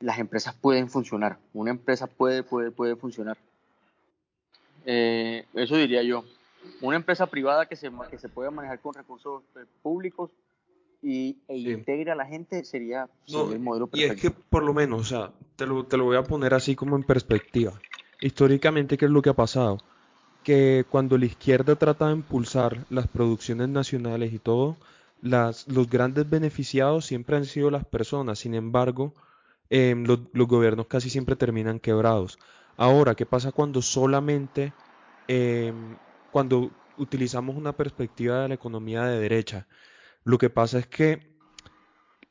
[0.00, 1.38] las empresas pueden funcionar.
[1.52, 3.36] Una empresa puede, puede, puede funcionar.
[4.84, 6.24] Eh, eso diría yo
[6.80, 10.30] una empresa privada que se, que se pueda manejar con recursos eh, públicos
[11.02, 14.14] y, e integre a la gente sería, el modelo perfecto.
[14.14, 16.54] Y es que por lo menos, o sea, te lo, te lo voy a poner
[16.54, 17.72] así como en perspectiva.
[18.20, 19.78] Históricamente, ¿qué es lo que ha pasado?
[20.42, 24.76] Que cuando la izquierda trata de impulsar las producciones nacionales y todo,
[25.22, 28.40] las, los grandes beneficiados siempre han sido las personas.
[28.40, 29.12] Sin embargo,
[29.70, 32.38] em, los, gobiernos casi siempre terminan quebrados.
[32.76, 34.72] Ahora, ¿qué pasa cuando solamente
[35.26, 35.72] eh,
[36.30, 39.66] cuando utilizamos una perspectiva de la economía de derecha.
[40.24, 41.36] Lo que pasa es que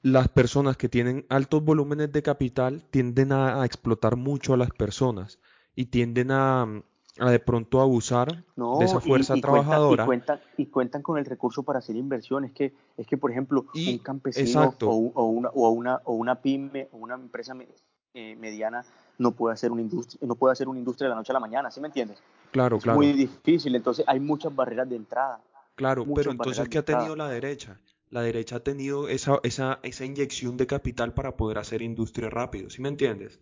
[0.01, 5.39] las personas que tienen altos volúmenes de capital tienden a, explotar mucho a las personas
[5.75, 6.83] y tienden a,
[7.25, 10.05] de pronto abusar de esa fuerza trabajadora.
[10.05, 12.51] Cuentan, y, cuentan, con el recurso para hacer inversiones.
[12.51, 16.97] Que, es que, por ejemplo, un campesino o, una, o, una, o una pyme o
[16.97, 17.55] una empresa
[18.13, 18.85] eh, mediana
[19.17, 21.39] no puede hacer una industria, no puede hacer una industria de la noche a la
[21.39, 22.21] mañana, ¿sí me entiendes?
[22.51, 22.97] Claro, es claro.
[22.97, 25.41] muy difícil, entonces hay muchas barreras de entrada.
[25.75, 27.79] Claro, pero entonces ¿qué ha tenido la derecha?
[28.09, 32.69] La derecha ha tenido esa, esa, esa inyección de capital para poder hacer industria rápido,
[32.69, 33.39] ¿sí me entiendes?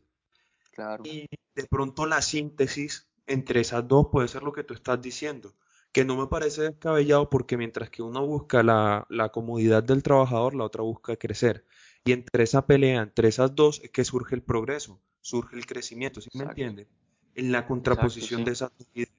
[0.72, 1.04] Claro.
[1.06, 5.54] Y de pronto la síntesis entre esas dos puede ser lo que tú estás diciendo,
[5.92, 10.56] que no me parece descabellado porque mientras que uno busca la, la comodidad del trabajador,
[10.56, 11.66] la otra busca crecer.
[12.04, 16.22] Y entre esa pelea, entre esas dos, es que surge el progreso, surge el crecimiento,
[16.22, 16.88] ¿sí me entiendes?
[17.36, 19.12] en la contraposición de esas dos ideas.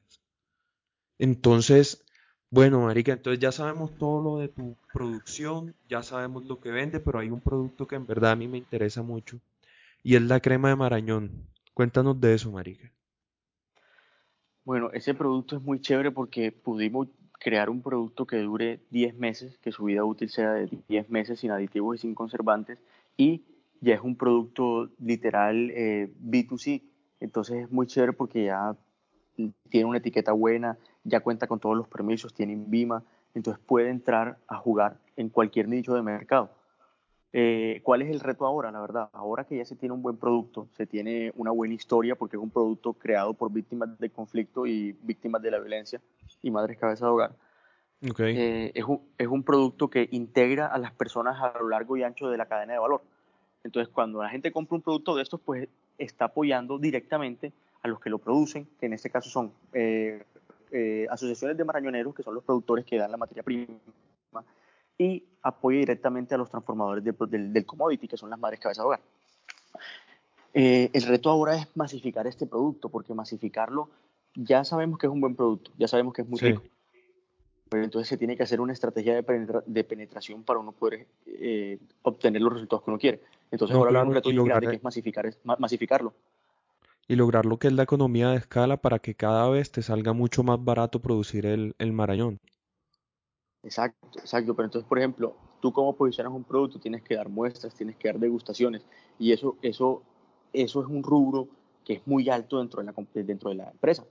[1.19, 2.05] Entonces,
[2.51, 7.01] bueno, Marica, entonces ya sabemos todo lo de tu producción, ya sabemos lo que vende,
[7.01, 9.41] pero hay un producto que en verdad a mí me interesa mucho
[10.03, 11.47] y es la crema de Marañón.
[11.75, 12.91] Cuéntanos de eso, Marica.
[14.67, 17.07] Bueno, ese producto es muy chévere porque pudimos
[17.39, 21.39] crear un producto que dure 10 meses, que su vida útil sea de 10 meses
[21.39, 22.83] sin aditivos y sin conservantes
[23.17, 23.45] y
[23.81, 26.83] ya es un producto literal eh, B2C,
[27.21, 28.77] entonces es muy chévere porque ya
[29.69, 34.39] tiene una etiqueta buena, ya cuenta con todos los permisos, tiene INVIMA, entonces puede entrar
[34.49, 36.51] a jugar en cualquier nicho de mercado.
[37.39, 38.71] Eh, ¿Cuál es el reto ahora?
[38.71, 42.17] La verdad, ahora que ya se tiene un buen producto, se tiene una buena historia
[42.17, 46.01] porque es un producto creado por víctimas de conflicto y víctimas de la violencia
[46.41, 47.37] y madres cabeza de hogar.
[48.01, 52.05] Eh, es, un, es un producto que integra a las personas a lo largo y
[52.05, 53.03] ancho de la cadena de valor.
[53.65, 55.69] Entonces, cuando la gente compra un producto de estos, pues
[55.99, 60.25] está apoyando directamente a los que lo producen, que en este caso son eh,
[60.71, 63.75] eh, asociaciones de marañoneros, que son los productores que dan la materia prima,
[64.99, 69.01] y apoya directamente a los transformadores del, commodity, que son las madres cabezas de hogar.
[70.55, 73.91] Eh, el reto ahora es masificar este producto, porque masificarlo
[74.35, 76.63] ya sabemos que es un buen producto, ya sabemos que es muy rico,
[77.69, 81.07] pero entonces se tiene que hacer una estrategia de, penetración para uno poder
[82.03, 83.21] obtener los resultados que uno quiere.
[83.51, 86.13] Entonces ahora un reto grande que es masificar, masificarlo.
[87.09, 90.13] Y lograr lo que es la economía de escala para que cada vez te salga
[90.13, 92.41] mucho más barato producir el, el marañón.
[93.67, 94.55] Exacto, exacto.
[94.55, 98.07] Pero entonces, por ejemplo, tú como posicionas un producto tienes que dar muestras, tienes que
[98.07, 98.87] dar degustaciones
[99.19, 100.03] y eso, eso,
[100.53, 101.49] eso es un rubro
[101.85, 104.05] que es muy alto dentro de la, dentro de la empresa.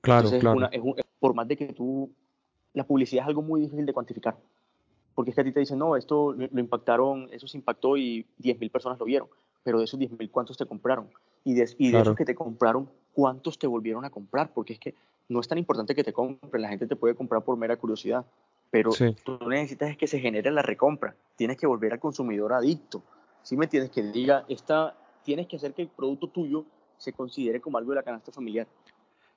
[0.00, 0.56] Claro, Entonces, claro.
[0.56, 2.10] una, es un, por más de que tú,
[2.74, 4.36] la publicidad es algo muy difícil de cuantificar,
[5.14, 8.26] porque es que a ti te dicen, no, esto lo impactaron, eso se impactó y
[8.38, 9.28] 10.000 personas lo vieron,
[9.62, 11.08] pero de esos 10.000, ¿cuántos te compraron?
[11.44, 12.02] Y de, y de Claro.
[12.02, 14.52] esos que te compraron, ¿cuántos te volvieron a comprar?
[14.52, 14.96] Porque es que
[15.28, 18.26] no es tan importante que te compren, la gente te puede comprar por mera curiosidad,
[18.72, 19.14] pero Sí.
[19.22, 23.02] tú necesitas es que se genere la recompra, tienes que volver al consumidor adicto,
[23.42, 23.90] ¿sí me entiendes?
[23.92, 26.64] Que diga, esta, tienes que hacer que el producto tuyo
[26.96, 28.66] se considere como algo de la canasta familiar,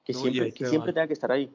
[0.05, 1.53] que No, siempre, que siempre tenga que estar ahí.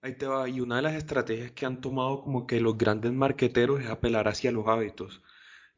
[0.00, 0.48] Ahí te va.
[0.48, 4.26] Y una de las estrategias que han tomado como que los grandes marqueteros es apelar
[4.26, 5.22] hacia los hábitos.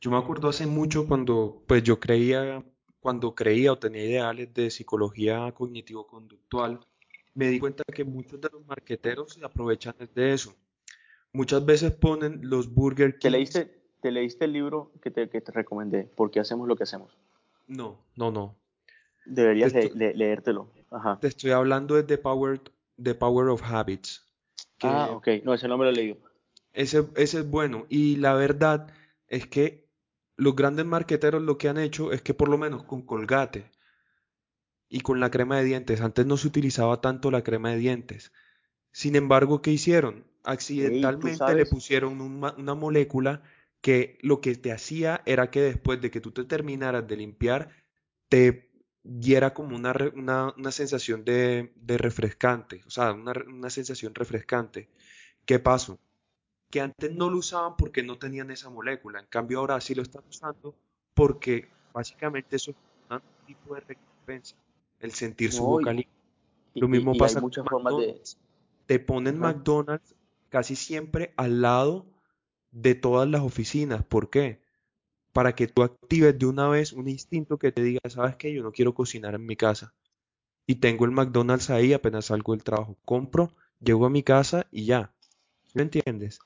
[0.01, 2.65] Yo me acuerdo hace mucho cuando pues yo creía,
[3.01, 6.81] cuando creía o tenía ideales de psicología cognitivo-conductual,
[7.35, 10.55] me di cuenta que muchos de los marqueteros se aprovechan de eso.
[11.33, 13.33] Muchas veces ponen los Burger ¿Te Kings.
[13.33, 16.05] leíste, te leíste el libro que te, que te recomendé?
[16.05, 17.17] ¿Por qué hacemos lo que hacemos?
[17.67, 18.57] No, no, no.
[19.25, 20.71] Deberías le- leértelo.
[20.91, 21.19] Ajá.
[21.19, 22.61] te estoy hablando de The Power,
[23.03, 24.21] The Power of Habits,
[24.83, 25.29] Ah, ok.
[25.45, 26.19] No, ese no me lo he leído.
[26.73, 27.87] ese, ese es bueno.
[27.89, 28.87] Y la verdad
[29.29, 29.89] es que
[30.37, 33.71] los grandes marqueteros lo que han hecho es que por lo menos con Colgate
[34.89, 38.33] y con la crema de dientes, antes no se utilizaba tanto la crema de dientes.
[38.93, 40.25] Sin embargo, ¿qué hicieron?
[40.45, 43.43] Accidentalmente le pusieron una molécula
[43.81, 47.71] que lo que te hacía era que después de que tú te terminaras de limpiar,
[48.29, 48.71] te
[49.03, 54.89] diera como una, una, una sensación de, de refrescante, o sea, una, una sensación refrescante.
[55.45, 55.99] ¿Qué pasó?
[56.71, 60.03] Que antes no lo usaban porque no tenían esa molécula, en cambio ahora sí lo
[60.03, 60.75] están usando
[61.13, 62.77] porque básicamente eso es
[63.11, 64.57] un tipo de recompensa,
[65.01, 66.07] el sentir su no, boca y,
[66.81, 68.07] Lo mismo y- y hay pasa con muchas formas de...
[68.07, 68.39] McDonald's.
[68.87, 69.53] Te ponen Ajá.
[69.55, 70.15] McDonald's
[70.49, 72.07] casi siempre al lado
[72.71, 74.05] de todas las oficinas.
[74.05, 74.63] ¿Por qué?
[75.33, 78.53] Para que tú actives de una vez un instinto que te diga, ¿sabes qué?
[78.53, 79.95] Yo no quiero cocinar en mi casa.
[80.67, 82.97] Y tengo el McDonald's ahí apenas salgo del trabajo.
[83.05, 85.13] Compro, llego a mi casa y ya.
[85.65, 86.39] ¿Sí ¿Me entiendes?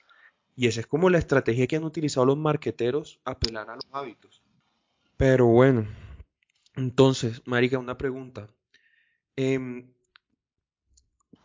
[0.57, 4.43] Y esa es como la estrategia que han utilizado los marqueteros, apelar a los hábitos.
[5.17, 5.87] Pero bueno,
[6.79, 8.49] entonces, Marica, una pregunta.
[9.37, 9.93] Em,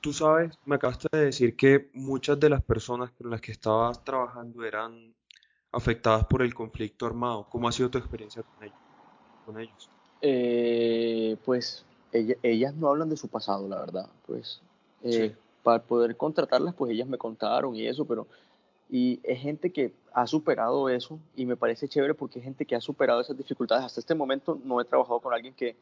[0.01, 4.03] Tú sabes, me acabaste de decir que muchas de las personas con las que estabas
[4.03, 5.13] trabajando eran
[5.71, 7.47] afectadas por el conflicto armado.
[7.49, 8.77] ¿Cómo ha sido tu experiencia con ellos?
[9.45, 9.89] Con ellos?
[10.21, 14.09] Eh, pues ella- ellas no hablan de su pasado, la verdad.
[14.27, 14.61] Pues
[15.03, 18.27] Sí, eh, para poder contratarlas, pues ellas me contaron y eso, pero
[18.93, 22.75] y es gente que ha superado eso y me parece chévere porque es gente que
[22.75, 23.83] ha superado esas dificultades.
[23.85, 25.75] Hasta este momento no he trabajado con alguien que,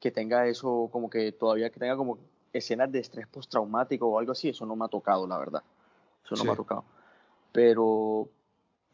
[0.00, 2.16] que tenga eso, como que todavía que tenga como
[2.54, 4.48] escenas de estrés postraumático o algo así.
[4.48, 5.62] Eso no me ha tocado, la verdad.
[6.24, 6.84] Eso no me ha tocado.
[7.52, 8.30] Pero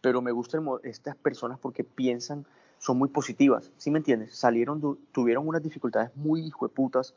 [0.01, 2.45] pero me gustan estas personas porque piensan,
[2.79, 4.35] son muy positivas, ¿sí me entiendes?
[4.35, 7.15] Salieron, tuvieron unas dificultades muy hijueputas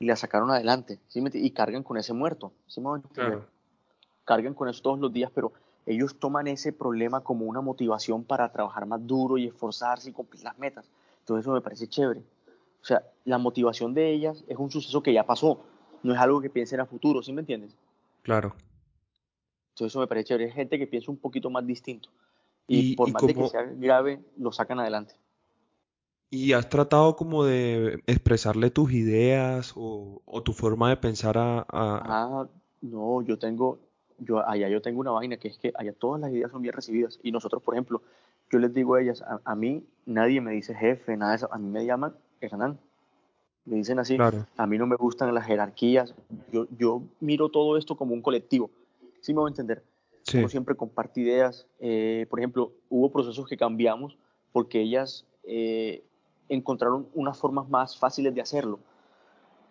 [0.00, 3.46] y las sacaron adelante, ¿sí me enti- Y cargan con ese muerto, ¿sí me claro.
[4.24, 5.52] Cargan con eso todos los días, pero
[5.86, 10.42] ellos toman ese problema como una motivación para trabajar más duro y esforzarse y cumplir
[10.44, 10.88] las metas.
[11.20, 12.20] Entonces eso me parece chévere.
[12.82, 15.60] O sea, la motivación de ellas es un suceso que ya pasó,
[16.02, 17.74] no es algo que piensen a futuro, ¿sí me entiendes?
[18.22, 18.54] Claro.
[19.70, 20.46] Entonces eso me parece chévere.
[20.48, 22.08] Es gente que piensa un poquito más distinto.
[22.68, 25.14] Y Y, por y más de que como, sea grave, lo sacan adelante.
[26.30, 31.60] y has tratado como de expresarle tus ideas o, o tu forma de pensar a,
[31.60, 32.46] a- Ah,
[32.82, 33.78] no, yo tengo,
[34.18, 36.74] yo allá yo tengo una vaina que es que allá todas las ideas son bien
[36.74, 37.18] recibidas.
[37.22, 38.02] Y nosotros, por ejemplo,
[38.50, 41.48] yo les digo a ellas, a, a mí nadie me dice jefe, nada de eso.
[41.52, 42.78] A mí me llaman Hernán.
[43.64, 46.14] Me dicen así, Claro, a mí no me gustan las jerarquías.
[46.52, 48.70] Yo, yo miro todo esto como un colectivo.
[49.20, 49.82] ¿Sí me voy a entender?
[50.22, 51.66] Sí, siempre comparte ideas.
[51.80, 54.16] Eh, por ejemplo, hubo procesos que cambiamos
[54.52, 56.02] porque ellas eh,
[56.48, 58.78] encontraron unas formas más fáciles de hacerlo.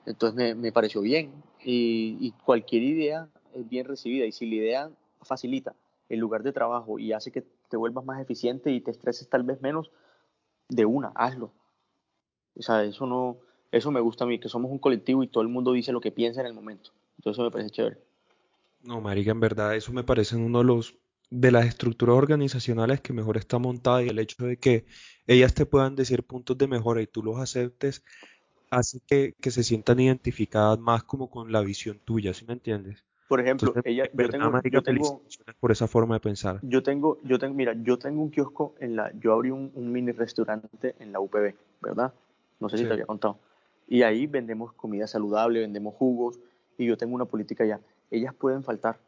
[0.06, 1.32] Entonces me, me pareció bien.
[1.64, 4.26] Y, y cualquier idea es bien recibida.
[4.26, 4.92] Y si la idea
[5.22, 5.76] facilita
[6.10, 9.44] el lugar de trabajo y hace que te vuelvas más eficiente y te estreses tal
[9.44, 9.92] vez menos,
[10.70, 11.52] de una, hazlo.
[12.56, 13.38] O sea, eso no,
[13.72, 16.02] eso me gusta a mí, que somos un colectivo y todo el mundo dice lo
[16.02, 16.92] que piensa en el momento.
[17.18, 17.98] Entonces eso me parece chévere.
[18.82, 20.96] no, marica, en verdad, eso me parece uno de los
[21.30, 24.86] de las estructuras organizacionales que mejor está montada y el hecho de que
[25.26, 28.04] ellas te puedan decir puntos de mejora y tú los aceptes
[28.70, 33.04] hace que, que se sientan identificadas más como con la visión tuya, ¿sí me entiendes?
[33.34, 34.04] Por ejemplo, Entonces, ella,
[34.70, 36.60] yo tengo, yo por esa forma de pensar.
[36.62, 39.92] yo tengo, yo tengo, mira, yo tengo un kiosco en la, yo abrí un, un
[39.92, 42.14] mini restaurante en la UPB, ¿verdad?
[42.60, 43.40] No sé si te había contado.
[43.88, 46.40] Y ahí vendemos comida saludable, vendemos jugos,
[46.78, 47.80] y yo tengo una política ya.
[48.12, 49.00] Ellas pueden faltar,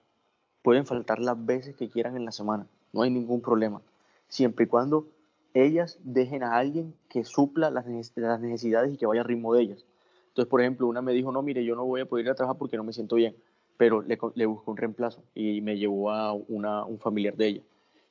[0.63, 3.83] pueden faltar las veces que quieran en la semana, no hay ningún problema.
[4.27, 5.05] Siempre y cuando
[5.53, 9.85] ellas dejen a alguien que supla las necesidades y que vaya al ritmo de ellas.
[10.29, 12.35] Entonces, por ejemplo, una me dijo, no, mire, yo no voy a poder ir a
[12.35, 13.35] trabajar porque no me siento bien,
[13.77, 17.61] pero le, le busco un reemplazo y me llevó a una, un familiar de ella.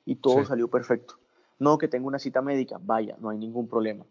[0.05, 0.47] Y todo Sí.
[0.47, 1.15] salió perfecto.
[1.59, 4.05] No, que tengo una cita médica, vaya, no hay ningún problema.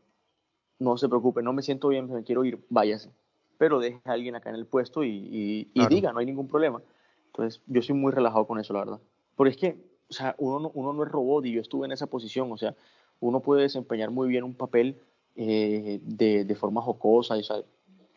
[0.79, 3.11] No se preocupe, no me siento bien, me quiero ir, váyase.
[3.57, 5.89] Pero deje a alguien acá en el puesto y, y, y Claro.
[5.89, 6.81] diga, no hay ningún problema.
[7.27, 8.99] Entonces, yo soy muy relajado con eso, la verdad.
[9.35, 9.77] Porque es que,
[10.09, 12.57] o sea, uno no, uno no es robot y yo estuve en esa posición, o
[12.57, 12.75] sea,
[13.19, 14.99] uno puede desempeñar muy bien un papel
[15.35, 17.61] eh, de, de forma jocosa, sea,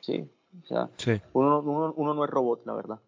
[0.00, 0.28] sí,
[0.62, 1.12] o sea, Sí.
[1.32, 2.98] uno, uno, uno no es robot, la verdad.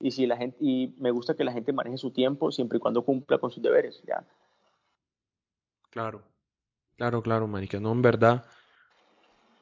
[0.00, 2.80] Y si la gente, y me gusta que la gente maneje su tiempo siempre y
[2.80, 4.24] cuando cumpla con sus deberes, ya.
[5.90, 6.22] Claro.
[6.96, 7.80] Claro, claro, marica.
[7.80, 8.44] No, en verdad.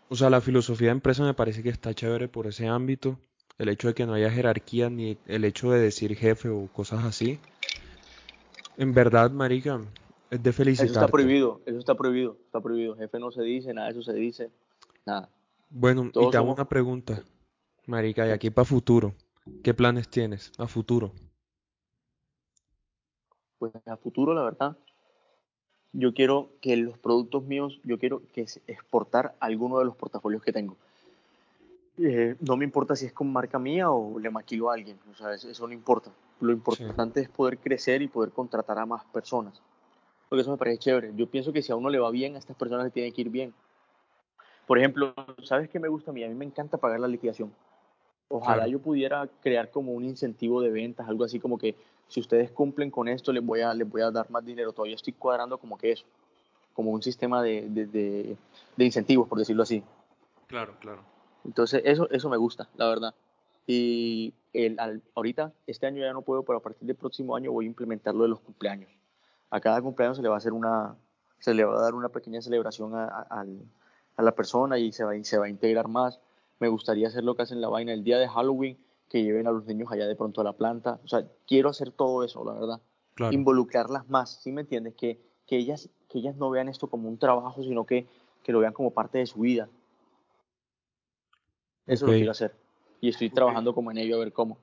[0.09, 3.19] O sea, la filosofía de empresa me parece que está chévere por ese ámbito.
[3.59, 7.05] El hecho de que no haya jerarquía ni el hecho de decir jefe o cosas
[7.05, 7.39] así.
[8.77, 9.81] En verdad, marica,
[10.31, 12.97] es de Eso está prohibido, eso está prohibido, está prohibido.
[12.97, 14.51] Jefe no se dice, nada de eso se dice,
[15.07, 15.29] nada.
[15.71, 17.23] Bueno, y te hago somos, una pregunta,
[17.87, 19.15] marica, y aquí para futuro.
[19.63, 21.13] ¿Qué planes tienes a futuro?
[23.59, 24.77] pues a futuro, la verdad,
[25.93, 30.43] yo quiero que los productos míos, yo quiero que es- exportar alguno de los portafolios
[30.43, 30.77] que tengo.
[31.97, 35.15] Eh, no me importa si es con marca mía o le maquilo a alguien, o
[35.15, 36.11] sea, eso, no importa.
[36.41, 39.63] Lo Sí, importante es poder crecer y poder contratar a más personas.
[40.29, 41.13] Porque eso me parece chévere.
[41.15, 43.21] Yo pienso que si a uno le va bien, a estas personas le tiene que
[43.21, 43.55] ir bien.
[44.67, 46.25] Por ejemplo, ¿sabes qué me gusta a mí?
[46.25, 47.53] A mí me encanta pagar la liquidación.
[48.37, 51.77] Ojalá claro, yo pudiera crear como un incentivo de ventas, algo así como que
[52.09, 54.73] si ustedes cumplen con esto, les voy a, les voy a dar más dinero.
[54.73, 56.05] Todavía estoy cuadrando como que eso,
[56.73, 58.37] como un sistema de, de, de,
[58.77, 59.85] de incentivos, por decirlo así.
[60.49, 61.03] claro, claro.
[61.45, 63.15] Entonces, eso, eso me gusta, la verdad.
[63.69, 67.53] Y el, al, ahorita, este año ya no puedo, pero a partir del próximo año
[67.53, 68.91] voy a implementar lo de los cumpleaños.
[69.51, 70.97] A cada cumpleaños se le va a hacer una,
[71.39, 73.45] se le va a dar una pequeña celebración a, a,
[74.17, 76.19] a la persona y se va, y se va a integrar más.
[76.61, 78.79] Me gustaría hacer lo que hacen la vaina el día de Halloween,
[79.09, 81.01] que lleven a los niños allá de pronto a la planta.
[81.05, 82.81] O sea, quiero hacer todo eso, la verdad.
[83.15, 83.33] Claro.
[83.33, 84.95] Involucrarlas más, ¿sí me entiendes?
[84.95, 88.09] Que, que, ellas, que ellas no vean esto como un trabajo, sino que,
[88.43, 89.69] que lo vean como parte de su vida.
[91.87, 92.57] Eso lo quiero hacer.
[93.01, 94.59] Y estoy trabajando como en ello a ver cómo.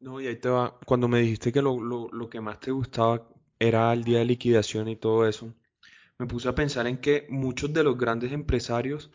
[0.00, 0.78] No, y ahí te va.
[0.84, 3.28] Cuando me dijiste que lo, lo, lo que más te gustaba
[3.60, 5.54] era el día de liquidación y todo eso,
[6.18, 9.12] me puse a pensar en que muchos de los grandes empresarios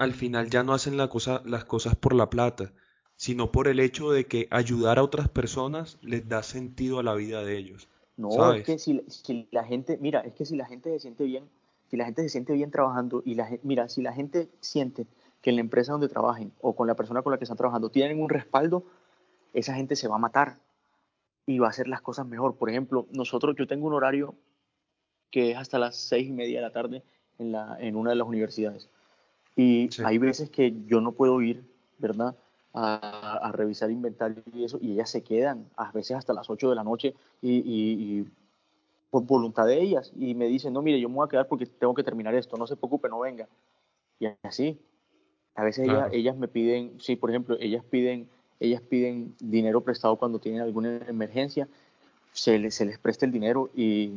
[0.00, 2.72] al final ya no hacen la cosa, las cosas por la plata,
[3.16, 7.14] sino por el hecho de que ayudar a otras personas les da sentido a la
[7.14, 7.86] vida de ellos,
[8.16, 11.24] No, es que si, si la gente, mira, es que si la gente se siente
[11.24, 11.50] bien,
[11.90, 15.06] si la gente se siente bien trabajando y la mira, si la gente siente
[15.42, 17.90] que en la empresa donde trabajen o con la persona con la que están trabajando
[17.90, 18.84] tienen un respaldo,
[19.52, 20.60] esa gente se va a matar
[21.44, 22.56] y va a hacer las cosas mejor.
[22.56, 24.34] Por ejemplo, nosotros, yo tengo un horario
[25.30, 27.02] que es hasta las seis y media de la tarde
[27.38, 28.88] en, la, en una de las universidades.
[29.56, 31.64] Y Sí, hay veces que yo no puedo ir,
[31.98, 32.36] ¿verdad?
[32.72, 36.70] A, a revisar inventario y eso, y ellas se quedan a veces hasta las 8
[36.70, 38.28] de la noche y, y, y
[39.10, 40.12] por voluntad de ellas.
[40.16, 42.56] Y me dicen, no, mire, yo me voy a quedar porque tengo que terminar esto,
[42.56, 43.48] no se preocupe, no venga.
[44.18, 44.78] Y así.
[45.56, 48.28] A veces ellas, ellas me piden, sí, por ejemplo, ellas piden,
[48.60, 51.68] ellas piden dinero prestado cuando tienen alguna emergencia,
[52.32, 54.12] se les, se les presta el dinero y,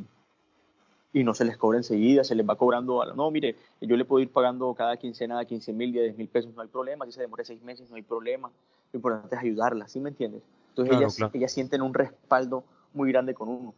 [1.14, 3.96] y no se les cobra enseguida, se les va cobrando, a la, no, mire, yo
[3.96, 7.12] le puedo ir pagando cada quincena 15 mil, 10 mil pesos, no hay problema, si
[7.12, 8.52] se demora seis meses, no hay problema,
[8.92, 10.42] lo importante es ayudarlas, ¿sí me entiendes?
[10.70, 11.32] Entonces claro, ellas, claro.
[11.36, 13.76] ellas sienten un respaldo muy grande con uno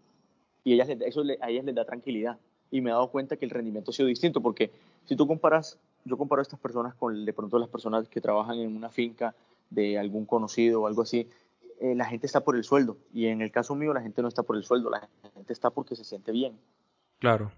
[0.63, 2.37] y ellas, eso le, a ellas les da tranquilidad
[2.71, 4.71] y me he dado cuenta que el rendimiento ha sido distinto porque
[5.05, 8.57] si tú comparas, yo comparo a estas personas con de pronto las personas que trabajan
[8.59, 9.35] en una finca
[9.69, 11.29] de algún conocido o algo así,
[11.79, 14.27] eh, la gente está por el sueldo y en el caso mío la gente no
[14.27, 16.57] está por el sueldo, la gente está porque se siente bien.
[17.25, 17.51] Claro.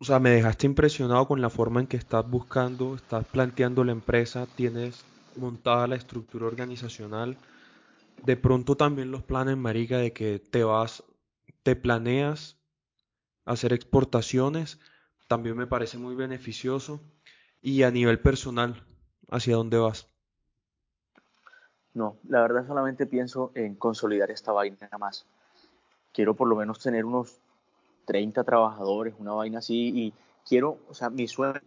[0.00, 3.92] O sea, me dejaste impresionado con la forma en que estás buscando, estás planteando la
[3.92, 5.04] empresa, tienes
[5.36, 7.38] montada la estructura organizacional.
[8.26, 11.04] De pronto también los planes, marica, de que te vas,
[11.62, 12.56] te planeas
[13.44, 14.80] hacer exportaciones,
[15.28, 17.00] también me parece muy beneficioso.
[17.62, 18.84] Y a nivel personal,
[19.30, 20.08] ¿hacia dónde vas?
[21.92, 25.24] No, la verdad solamente pienso en consolidar esta vaina nada más.
[26.12, 27.43] Quiero por lo menos tener unos
[28.04, 30.12] 30 trabajadores, una vaina así, y
[30.46, 31.60] quiero, o sea, mi sueño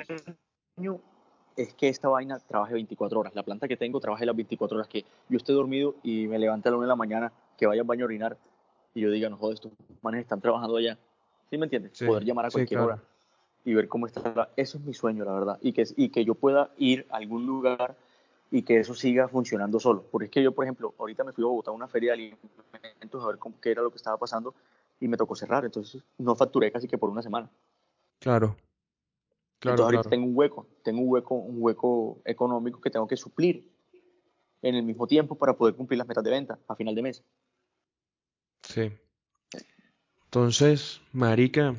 [1.55, 3.35] es que esta vaina trabaje 24 horas.
[3.35, 6.69] La planta que tengo trabaje las 24 horas, que yo esté dormido y me levante
[6.69, 8.37] a la 1 de la mañana, que vaya al baño a orinar,
[8.93, 9.71] y yo diga, no joder, estos
[10.01, 10.97] manes están trabajando allá.
[11.49, 11.91] ¿Sí me entiendes?
[11.93, 12.99] Sí, Poder llamar a sí, cualquier hora
[13.67, 14.49] y ver cómo está.
[14.55, 15.59] Eso es mi sueño, la verdad.
[15.61, 17.97] Y que, y que yo pueda ir a algún lugar
[18.49, 20.05] y que eso siga funcionando solo.
[20.09, 22.13] Porque es que yo, por ejemplo, ahorita me fui a Bogotá a una feria de
[22.13, 24.53] alimentos a ver cómo, qué era lo que estaba pasando
[24.99, 25.65] y me tocó cerrar.
[25.65, 27.49] Entonces no facturé casi que por una semana.
[28.19, 28.55] Claro.
[29.61, 33.67] Entonces ahorita tengo un hueco, tengo un hueco, un hueco económico que tengo que suplir
[34.61, 37.23] en el mismo tiempo para poder cumplir las metas de venta a final de mes.
[38.61, 38.91] Sí.
[40.25, 41.75] Entonces, Marica,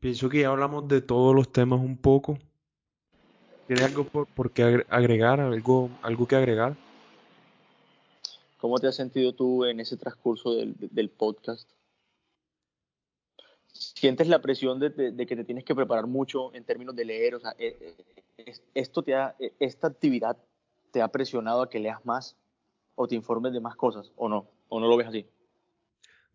[0.00, 2.38] pienso que ya hablamos de todos los temas un poco.
[3.66, 5.40] ¿Tienes algo por, qué agregar?
[5.40, 6.74] ¿Algo, ¿Algo que agregar?
[8.56, 11.70] ¿Cómo te has sentido tú en ese transcurso del, podcast?
[13.78, 14.92] ¿Sientes la presión de,
[15.26, 17.36] que te tienes que preparar mucho en términos de leer?
[17.36, 17.94] O sea, eh,
[18.36, 20.36] eh, esto te eh, ¿Esta actividad
[20.90, 22.36] te ha presionado a que leas más
[22.96, 24.46] o te informes de más cosas o no?
[24.68, 25.26] ¿O no lo ves así?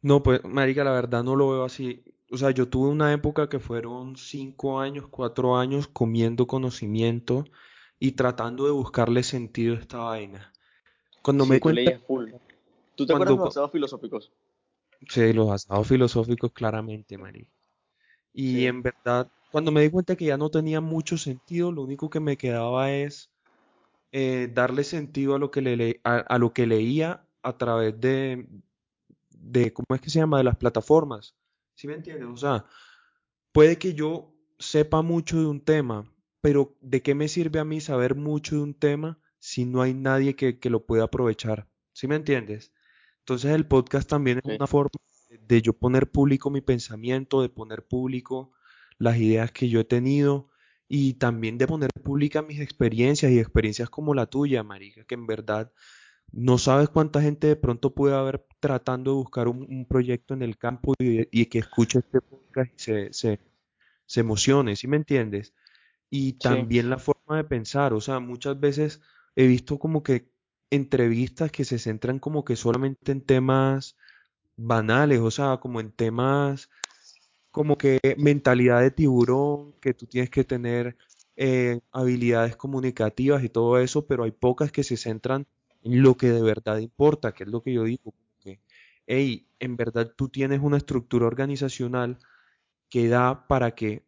[0.01, 2.03] No, pues, marica, la verdad no lo veo así.
[2.31, 7.45] O sea, yo tuve una época que fueron cinco años, cuatro años comiendo conocimiento
[7.99, 10.53] y tratando de buscarle sentido a esta vaina.
[11.21, 11.99] Cuando me cuenta...
[11.99, 12.31] full.
[12.95, 14.31] ¿Tú te acuerdas de los filosóficos?
[15.10, 17.51] Sí, los asados filosóficos claramente, marica.
[18.34, 22.10] Y en verdad, cuando me di cuenta que ya no tenía mucho sentido, lo único
[22.10, 23.32] que me quedaba es
[24.12, 28.47] eh, darle sentido a lo que le, a lo que leía a través de,
[29.30, 30.38] de, ¿cómo es que se llama?
[30.38, 31.36] De las plataformas.
[31.76, 32.28] ¿Sí me entiendes?
[32.28, 32.66] O sea,
[33.51, 37.82] puede que yo sepa mucho de un tema, pero ¿de qué me sirve a mí
[37.82, 41.68] saber mucho de un tema si no hay nadie que, lo pueda aprovechar?
[41.91, 42.72] ¿Sí me entiendes?
[43.24, 44.89] Entonces el podcast también es una forma
[45.30, 48.51] de yo poner público mi pensamiento, de poner público
[48.97, 50.49] las ideas que yo he tenido
[50.89, 55.26] y también de poner pública mis experiencias y experiencias como la tuya, Marica, que en
[55.26, 55.71] verdad
[56.34, 60.57] no sabes cuánta gente de pronto puede haber tratando de buscar un, proyecto en el
[60.57, 63.39] campo y, que escuche este podcast y se, se,
[64.05, 65.53] se emocione, ¿sí me entiendes?
[66.09, 69.01] Y también la forma de pensar, o sea, muchas veces
[69.38, 70.32] he visto como que
[70.70, 73.95] entrevistas que se centran como que solamente en temas
[74.57, 76.70] banales, o sea, como en temas
[77.51, 80.97] como que mentalidad de tiburón, que tú tienes que tener
[81.36, 85.47] eh, habilidades comunicativas y todo eso, pero hay pocas que se centran
[85.84, 88.59] lo que de verdad importa, que es lo que yo digo, que,
[89.07, 92.18] hey, en verdad tú tienes una estructura organizacional
[92.89, 94.03] que da para que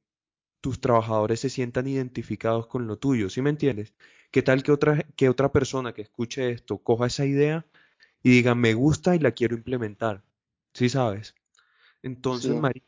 [0.62, 3.94] tus trabajadores se sientan identificados con lo tuyo, ¿sí me entiendes?
[4.36, 7.66] ¿Qué tal que otra, que otra persona que escuche esto coja esa idea
[8.22, 10.24] y diga, me gusta y la quiero implementar?
[10.74, 11.36] ¿Sí sabes?
[12.04, 12.84] Entonces, María,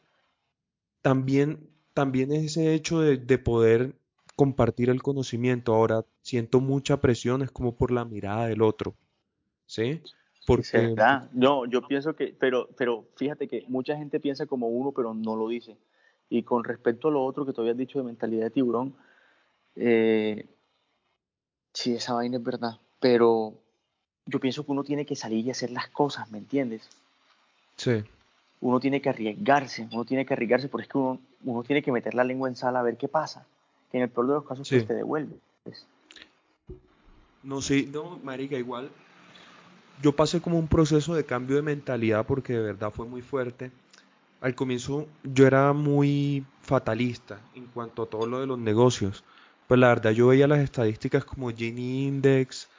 [1.01, 3.95] también, también ese hecho de, de poder
[4.35, 5.73] compartir el conocimiento.
[5.73, 8.93] Ahora siento mucha presión, es como por la mirada del otro.
[9.67, 10.01] ¿Sí?
[10.45, 10.95] Porque...
[11.31, 15.37] No, yo pienso que, pero, pero fíjate que mucha gente piensa como uno, pero no
[15.37, 15.77] lo dice.
[16.29, 18.97] Y con respecto a lo otro que tú habías dicho de mentalidad de tiburón,
[19.77, 20.45] eh,
[21.77, 22.79] sí, esa vaina es verdad.
[22.99, 23.53] Pero
[24.25, 26.81] yo pienso que uno tiene que salir y hacer las cosas, ¿me entiendes?
[27.75, 28.03] Sí.
[28.61, 31.91] Uno tiene que arriesgarse, uno tiene que arriesgarse, porque es que uno, uno tiene que
[31.91, 33.45] meter la lengua en sala a ver qué pasa
[33.91, 35.35] que en el peor de los casos pues, te devuelve.
[35.63, 35.85] Pues.
[37.43, 38.89] No, sí, no, marica, igual.
[40.01, 43.71] Yo pasé como un proceso de cambio de mentalidad porque de verdad fue muy fuerte.
[44.41, 49.23] Al comienzo yo era muy fatalista en cuanto a todo lo de los negocios.
[49.67, 52.69] Pues la verdad yo veía las estadísticas como Gini Index,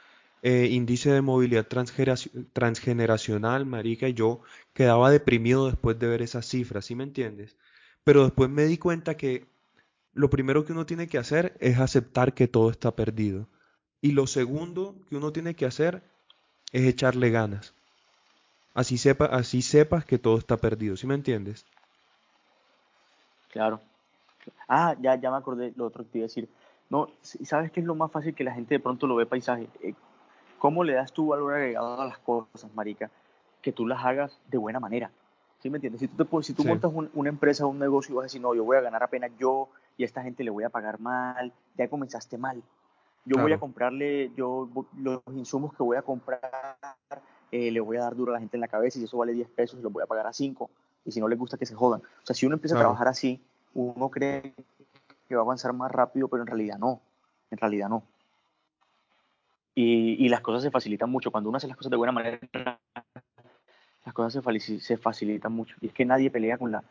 [0.42, 4.40] eh, índice de movilidad transgeneracional, marica, y yo
[4.72, 7.56] quedaba deprimido después de ver esas cifras, ¿sí me entiendes?
[8.04, 9.46] Pero después me di cuenta que
[10.14, 13.46] lo primero que uno tiene que hacer es aceptar que todo está perdido.
[14.00, 16.02] Y lo segundo que uno tiene que hacer
[16.72, 17.74] es echarle ganas.
[18.74, 21.66] Así, sepa, así sepas que todo está perdido, ¿sí me entiendes?
[23.50, 23.80] Claro.
[24.68, 26.48] Ah, ya, ya me acordé lo otro que te iba a decir.
[26.90, 29.68] No, ¿sabes qué es lo más fácil que la gente de pronto lo ve paisaje?
[29.82, 29.94] Eh,
[30.58, 33.10] ¿Cómo le das tu valor agregado a las cosas, marica?
[33.62, 35.10] Que tú las hagas de buena manera.
[35.60, 36.00] ¿Sí me entiendes?
[36.00, 38.64] Si tú, si tú montas una empresa, un negocio y vas a decir, no, yo
[38.64, 41.88] voy a ganar apenas yo y a esta gente le voy a pagar mal, ya
[41.88, 42.62] comenzaste mal.
[43.24, 46.40] Yo voy a comprarle, yo los insumos que voy a comprar,
[47.50, 49.18] eh, le voy a dar duro a la gente en la cabeza y si eso
[49.18, 50.70] vale 10 pesos, los voy a pagar a 5.
[51.04, 52.00] Y si no les gusta, que se jodan.
[52.00, 53.42] O sea, si uno empieza a trabajar así,
[53.74, 54.54] uno cree
[55.28, 57.00] que va a avanzar más rápido, pero en realidad no.
[57.50, 58.02] En realidad no.
[59.74, 61.30] Y, y las cosas se facilitan mucho.
[61.30, 62.40] Cuando uno hace las cosas de buena manera,
[64.04, 65.76] las cosas se, se facilitan mucho.
[65.80, 66.82] Y es que nadie pelea con la,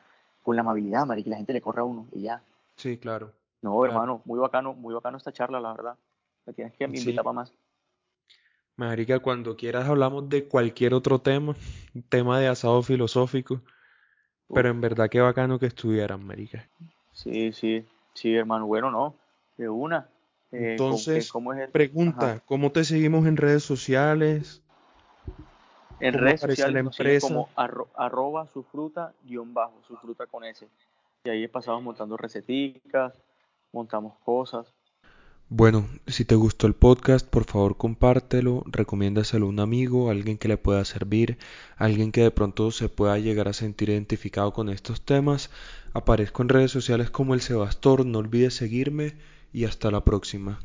[0.43, 2.41] con la amabilidad, marica, la gente le corre a uno y ya.
[2.75, 3.33] Sí, claro.
[3.61, 5.97] No, hermano, muy bacano, muy bacano esta charla, la verdad.
[6.45, 7.53] Me tienes que invitar para más.
[8.77, 11.55] Marica, cuando quieras hablamos de cualquier otro tema,
[12.09, 13.61] tema de asado filosófico,
[14.53, 16.69] pero en verdad qué bacano que estuvieran, marica.
[17.11, 17.83] Sí, sí,
[18.17, 19.15] sí, hermano, bueno, no,
[19.57, 20.09] de una.
[20.51, 21.31] Eh, Entonces,
[21.71, 24.63] pregunta, ¿cómo te seguimos en redes sociales?
[25.99, 30.67] En redes sociales como arroba su fruta guion bajo, su fruta con S.
[31.23, 33.13] Y ahí pasamos montando receticas,
[33.71, 34.73] montamos cosas.
[35.49, 40.49] Bueno, si te gustó el podcast, por favor compártelo, recomiéndaselo a un amigo, alguien que
[40.49, 41.37] le pueda servir,
[41.77, 45.49] alguien que de pronto se pueda llegar a sentir identificado con estos temas.
[45.93, 49.15] Aparezco en redes sociales como el Sebastor, no olvides seguirme
[49.53, 50.59] y hasta la próxima.